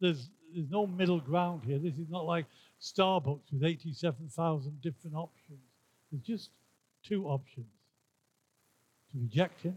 there's 0.00 0.30
there's 0.52 0.70
no 0.70 0.86
middle 0.86 1.20
ground 1.20 1.62
here. 1.64 1.78
This 1.78 1.94
is 1.94 2.08
not 2.10 2.26
like 2.26 2.46
Starbucks 2.80 3.52
with 3.52 3.62
87,000 3.62 4.80
different 4.80 5.14
options. 5.14 5.60
There's 6.10 6.22
just 6.24 6.50
two 7.04 7.26
options 7.26 7.66
to 9.12 9.20
reject 9.20 9.60
him 9.60 9.76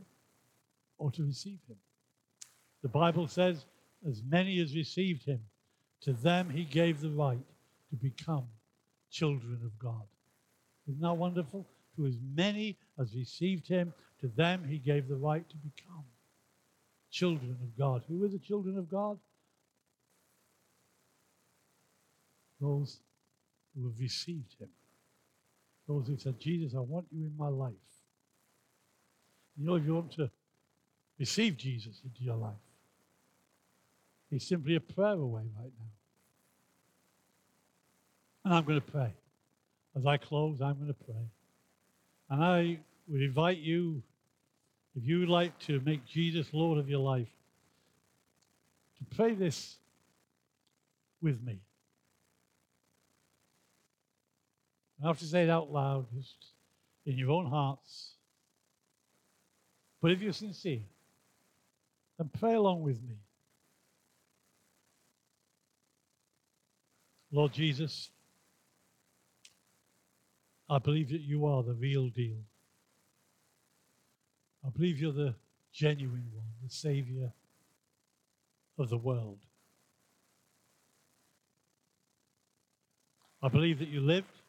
or 0.97 1.11
to 1.11 1.23
receive 1.23 1.59
him. 1.69 1.75
The 2.81 2.89
Bible 2.89 3.27
says, 3.27 3.65
as 4.09 4.23
many 4.27 4.59
as 4.61 4.75
received 4.75 5.25
him, 5.25 5.41
to 6.01 6.13
them 6.13 6.49
he 6.49 6.63
gave 6.63 7.01
the 7.01 7.11
right 7.11 7.45
to 7.91 7.95
become 7.95 8.45
children 9.11 9.59
of 9.63 9.77
God. 9.77 10.07
Isn't 10.87 11.01
that 11.01 11.13
wonderful? 11.13 11.65
To 11.95 12.05
as 12.05 12.15
many 12.35 12.77
as 12.99 13.15
received 13.15 13.67
him, 13.67 13.93
to 14.21 14.27
them 14.27 14.65
he 14.67 14.77
gave 14.77 15.07
the 15.07 15.15
right 15.15 15.47
to 15.47 15.55
become 15.57 16.03
children 17.11 17.57
of 17.61 17.77
God. 17.77 18.03
Who 18.07 18.23
are 18.23 18.27
the 18.27 18.39
children 18.39 18.77
of 18.77 18.89
God? 18.89 19.19
those 22.63 22.99
who 23.75 23.85
have 23.87 23.99
received 23.99 24.55
him. 24.59 24.69
Those 25.87 26.07
who 26.07 26.17
said, 26.17 26.39
Jesus, 26.39 26.73
I 26.75 26.79
want 26.79 27.05
you 27.11 27.25
in 27.25 27.33
my 27.37 27.49
life. 27.49 27.73
You 29.57 29.65
know, 29.67 29.75
if 29.75 29.85
you 29.85 29.93
want 29.93 30.13
to 30.13 30.31
receive 31.19 31.57
Jesus 31.57 31.99
into 32.03 32.23
your 32.23 32.37
life, 32.37 32.53
he's 34.29 34.47
simply 34.47 34.75
a 34.75 34.79
prayer 34.79 35.11
away 35.11 35.43
right 35.59 35.71
now. 35.77 35.91
And 38.45 38.53
I'm 38.53 38.63
going 38.63 38.81
to 38.81 38.91
pray. 38.91 39.13
As 39.95 40.05
I 40.05 40.17
close, 40.17 40.61
I'm 40.61 40.75
going 40.75 40.87
to 40.87 40.93
pray. 40.93 41.29
And 42.29 42.43
I 42.43 42.79
would 43.07 43.21
invite 43.21 43.59
you, 43.59 44.01
if 44.95 45.05
you 45.05 45.19
would 45.19 45.29
like 45.29 45.57
to 45.59 45.79
make 45.81 46.05
Jesus 46.05 46.47
Lord 46.51 46.77
of 46.77 46.89
your 46.89 46.99
life, 46.99 47.29
to 48.97 49.15
pray 49.15 49.33
this 49.33 49.75
with 51.21 51.41
me. 51.43 51.59
I 55.03 55.07
have 55.07 55.19
to 55.19 55.25
say 55.25 55.43
it 55.43 55.49
out 55.49 55.71
loud. 55.71 56.05
Just 56.15 56.47
in 57.05 57.17
your 57.17 57.31
own 57.31 57.45
hearts. 57.45 58.11
But 60.01 60.11
if 60.11 60.21
you're 60.21 60.33
sincere, 60.33 60.81
then 62.17 62.29
pray 62.39 62.53
along 62.53 62.81
with 62.83 63.01
me. 63.01 63.15
Lord 67.31 67.51
Jesus, 67.51 68.09
I 70.69 70.79
believe 70.79 71.09
that 71.09 71.21
you 71.21 71.45
are 71.45 71.63
the 71.63 71.73
real 71.73 72.09
deal. 72.09 72.37
I 74.65 74.69
believe 74.69 74.99
you're 74.99 75.11
the 75.11 75.35
genuine 75.73 76.29
one, 76.33 76.45
the 76.63 76.69
Savior 76.69 77.31
of 78.77 78.89
the 78.89 78.97
world. 78.97 79.39
I 83.41 83.49
believe 83.49 83.79
that 83.79 83.89
you 83.89 83.99
lived 83.99 84.41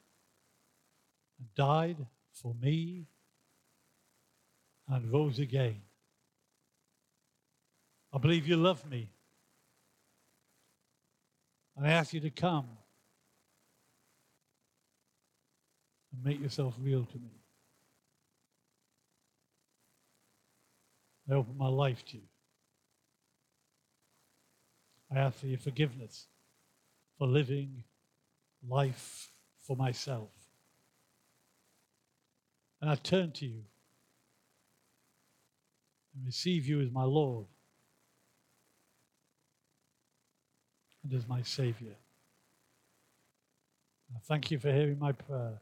and 1.38 1.52
died 1.56 2.06
for 2.32 2.54
me 2.54 3.06
and 4.88 5.10
rose 5.12 5.40
again. 5.40 5.82
I 8.12 8.18
believe 8.18 8.46
you 8.46 8.56
love 8.56 8.88
me. 8.88 9.10
And 11.76 11.84
I 11.84 11.90
ask 11.90 12.12
you 12.12 12.20
to 12.20 12.30
come 12.30 12.68
and 16.14 16.24
make 16.24 16.40
yourself 16.40 16.74
real 16.80 17.04
to 17.04 17.18
me. 17.18 17.30
I 21.30 21.34
open 21.34 21.56
my 21.56 21.68
life 21.68 22.04
to 22.06 22.16
you. 22.16 22.22
I 25.14 25.18
ask 25.18 25.38
for 25.38 25.46
your 25.46 25.58
forgiveness 25.58 26.26
for 27.18 27.26
living 27.26 27.84
life 28.68 29.30
for 29.62 29.76
myself. 29.76 30.28
And 32.80 32.90
I 32.90 32.96
turn 32.96 33.32
to 33.32 33.46
you 33.46 33.62
and 36.14 36.26
receive 36.26 36.66
you 36.66 36.80
as 36.80 36.90
my 36.90 37.04
Lord 37.04 37.46
and 41.02 41.14
as 41.14 41.26
my 41.26 41.42
Savior. 41.42 41.94
I 44.14 44.18
thank 44.26 44.50
you 44.50 44.58
for 44.58 44.70
hearing 44.70 44.98
my 44.98 45.12
prayer. 45.12 45.60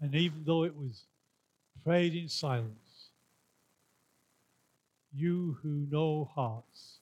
And 0.00 0.14
even 0.14 0.44
though 0.44 0.64
it 0.64 0.76
was 0.76 1.04
prayed 1.84 2.14
in 2.14 2.28
silence, 2.28 3.10
you 5.14 5.56
who 5.62 5.86
know 5.90 6.30
hearts 6.34 6.98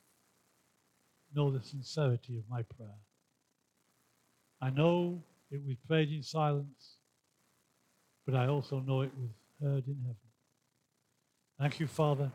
know 1.34 1.50
the 1.50 1.62
sincerity 1.62 2.38
of 2.38 2.44
my 2.48 2.62
prayer. 2.62 3.00
I 4.60 4.70
know 4.70 5.22
it 5.50 5.60
was 5.66 5.76
prayed 5.86 6.10
in 6.12 6.22
silence, 6.22 6.96
but 8.24 8.34
I 8.34 8.46
also 8.46 8.80
know 8.80 9.02
it 9.02 9.10
was 9.18 9.30
heard 9.60 9.86
in 9.86 9.96
heaven. 10.02 10.16
Thank 11.58 11.80
you, 11.80 11.86
Father, 11.86 12.30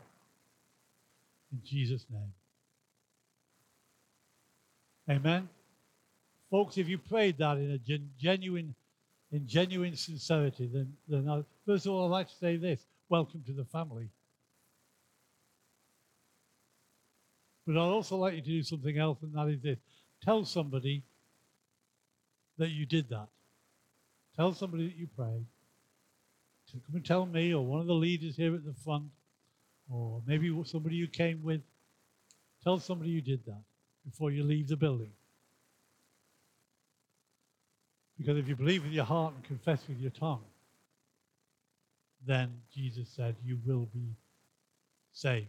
in 1.52 1.60
Jesus' 1.64 2.06
name. 2.10 2.32
Amen. 5.08 5.48
Folks, 6.50 6.78
if 6.78 6.88
you 6.88 6.98
prayed 6.98 7.38
that 7.38 7.56
in 7.56 7.70
a 7.70 7.78
gen- 7.78 8.10
genuine, 8.18 8.74
in 9.32 9.46
genuine 9.46 9.96
sincerity, 9.96 10.68
then, 11.08 11.28
I, 11.28 11.42
first 11.66 11.86
of 11.86 11.92
all, 11.92 12.06
I'd 12.06 12.10
like 12.10 12.28
to 12.28 12.34
say 12.34 12.56
this 12.56 12.84
welcome 13.08 13.42
to 13.46 13.52
the 13.52 13.64
family. 13.64 14.08
But 17.66 17.76
I'd 17.76 17.80
also 17.80 18.16
like 18.16 18.34
you 18.34 18.40
to 18.40 18.46
do 18.46 18.62
something 18.62 18.98
else, 18.98 19.18
and 19.22 19.32
that 19.34 19.48
is 19.48 19.60
this 19.62 19.78
tell 20.24 20.44
somebody 20.44 21.02
that 22.58 22.70
you 22.70 22.86
did 22.86 23.08
that. 23.08 23.28
Tell 24.36 24.52
somebody 24.52 24.88
that 24.88 24.96
you 24.96 25.06
prayed. 25.16 25.46
Come 26.72 26.94
and 26.94 27.04
tell 27.04 27.26
me, 27.26 27.52
or 27.54 27.64
one 27.64 27.80
of 27.80 27.86
the 27.86 27.94
leaders 27.94 28.36
here 28.36 28.54
at 28.54 28.64
the 28.64 28.74
front, 28.84 29.04
or 29.90 30.22
maybe 30.26 30.52
somebody 30.64 30.96
you 30.96 31.08
came 31.08 31.42
with. 31.42 31.62
Tell 32.62 32.78
somebody 32.78 33.10
you 33.10 33.22
did 33.22 33.44
that 33.46 33.62
before 34.04 34.30
you 34.30 34.44
leave 34.44 34.68
the 34.68 34.76
building. 34.76 35.12
Because 38.20 38.36
if 38.36 38.46
you 38.48 38.54
believe 38.54 38.82
with 38.82 38.92
your 38.92 39.06
heart 39.06 39.32
and 39.34 39.42
confess 39.44 39.88
with 39.88 39.98
your 39.98 40.10
tongue, 40.10 40.44
then 42.26 42.52
Jesus 42.70 43.08
said 43.08 43.34
you 43.42 43.58
will 43.64 43.88
be 43.94 44.14
saved. 45.14 45.46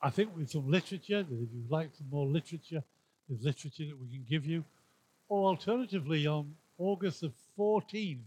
I 0.00 0.10
think 0.10 0.36
with 0.36 0.48
some 0.48 0.70
literature, 0.70 1.24
that 1.24 1.34
if 1.34 1.48
you'd 1.52 1.68
like 1.68 1.90
some 1.98 2.08
more 2.08 2.26
literature, 2.26 2.84
there's 3.28 3.42
literature 3.42 3.86
that 3.86 4.00
we 4.00 4.06
can 4.10 4.24
give 4.30 4.46
you. 4.46 4.64
Or 5.28 5.48
alternatively, 5.48 6.28
on 6.28 6.54
August 6.78 7.22
the 7.22 7.32
14th, 7.58 8.18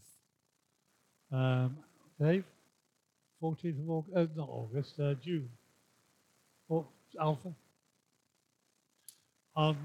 um, 1.32 1.78
Dave, 2.20 2.44
14th 3.42 3.80
of 3.80 3.90
August, 3.90 4.18
uh, 4.18 4.28
not 4.36 4.50
August, 4.50 5.00
uh, 5.00 5.14
June, 5.14 5.50
or 6.68 6.86
Alpha. 7.22 7.54
On 9.56 9.78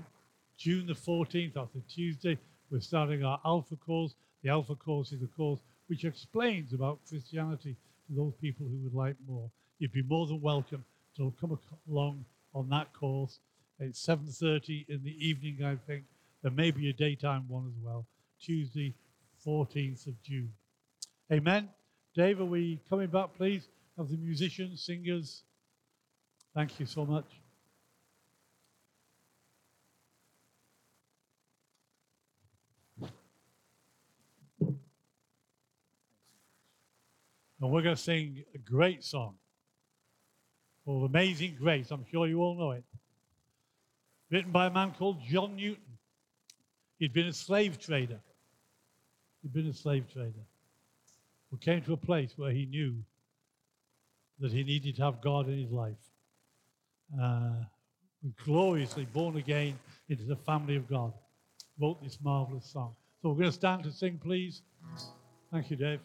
June 0.61 0.87
the 0.87 0.92
14th, 0.92 1.55
that's 1.55 1.75
a 1.75 1.81
Tuesday, 1.88 2.37
we're 2.70 2.81
starting 2.81 3.25
our 3.25 3.40
Alpha 3.46 3.77
course. 3.77 4.14
The 4.42 4.51
Alpha 4.51 4.75
course 4.75 5.11
is 5.11 5.23
a 5.23 5.27
course 5.27 5.61
which 5.87 6.05
explains 6.05 6.75
about 6.75 7.01
Christianity 7.09 7.77
to 8.07 8.14
those 8.14 8.35
people 8.42 8.66
who 8.66 8.77
would 8.85 8.92
like 8.92 9.16
more. 9.27 9.51
You'd 9.79 9.92
be 9.92 10.03
more 10.03 10.27
than 10.27 10.42
welcome 10.42 10.85
to 11.16 11.33
come 11.40 11.59
along 11.88 12.27
on 12.55 12.68
that 12.68 12.92
course. 12.92 13.38
It's 13.79 14.07
7.30 14.07 14.90
in 14.90 15.03
the 15.03 15.16
evening, 15.27 15.64
I 15.64 15.77
think. 15.77 16.05
There 16.42 16.53
may 16.53 16.70
be 16.70 16.90
a 16.90 16.92
daytime 16.92 17.46
one 17.49 17.66
as 17.66 17.83
well. 17.83 18.05
Tuesday, 18.38 18.94
14th 19.46 20.09
of 20.09 20.23
June. 20.23 20.53
Amen. 21.33 21.70
Dave, 22.14 22.38
are 22.38 22.44
we 22.44 22.81
coming 22.90 23.09
back, 23.09 23.31
please? 23.35 23.66
Of 23.96 24.11
the 24.11 24.18
musicians, 24.18 24.85
singers. 24.85 25.42
Thank 26.55 26.79
you 26.79 26.85
so 26.85 27.07
much. 27.07 27.39
And 37.61 37.70
we're 37.70 37.83
going 37.83 37.96
to 37.96 38.03
sing 38.03 38.42
a 38.55 38.59
great 38.59 39.05
song 39.05 39.35
called 40.85 41.11
Amazing 41.11 41.57
Grace. 41.61 41.90
I'm 41.90 42.07
sure 42.11 42.27
you 42.27 42.40
all 42.40 42.57
know 42.57 42.70
it. 42.73 42.85
Written 44.31 44.51
by 44.51 44.66
a 44.66 44.70
man 44.70 44.92
called 44.92 45.18
John 45.29 45.57
Newton. 45.57 45.83
He'd 46.99 47.12
been 47.12 47.27
a 47.27 47.33
slave 47.33 47.79
trader. 47.79 48.20
He'd 49.42 49.53
been 49.53 49.66
a 49.66 49.75
slave 49.75 50.11
trader 50.12 50.44
who 51.51 51.57
came 51.59 51.83
to 51.83 51.92
a 51.92 51.96
place 51.96 52.33
where 52.37 52.53
he 52.53 52.66
knew 52.66 52.96
that 54.38 54.53
he 54.53 54.62
needed 54.62 54.96
to 54.96 55.03
have 55.03 55.20
God 55.20 55.49
in 55.49 55.59
his 55.59 55.70
life. 55.70 55.96
Uh, 57.20 57.53
gloriously 58.44 59.05
born 59.07 59.37
again 59.37 59.79
into 60.09 60.25
the 60.25 60.37
family 60.37 60.77
of 60.77 60.88
God. 60.88 61.12
Wrote 61.79 62.03
this 62.03 62.18
marvelous 62.23 62.66
song. 62.66 62.94
So 63.20 63.31
we're 63.31 63.37
going 63.37 63.46
to 63.46 63.53
stand 63.53 63.85
to 63.85 63.92
sing, 63.92 64.18
please. 64.23 64.62
Thank 65.51 65.70
you, 65.70 65.77
Dave. 65.77 66.01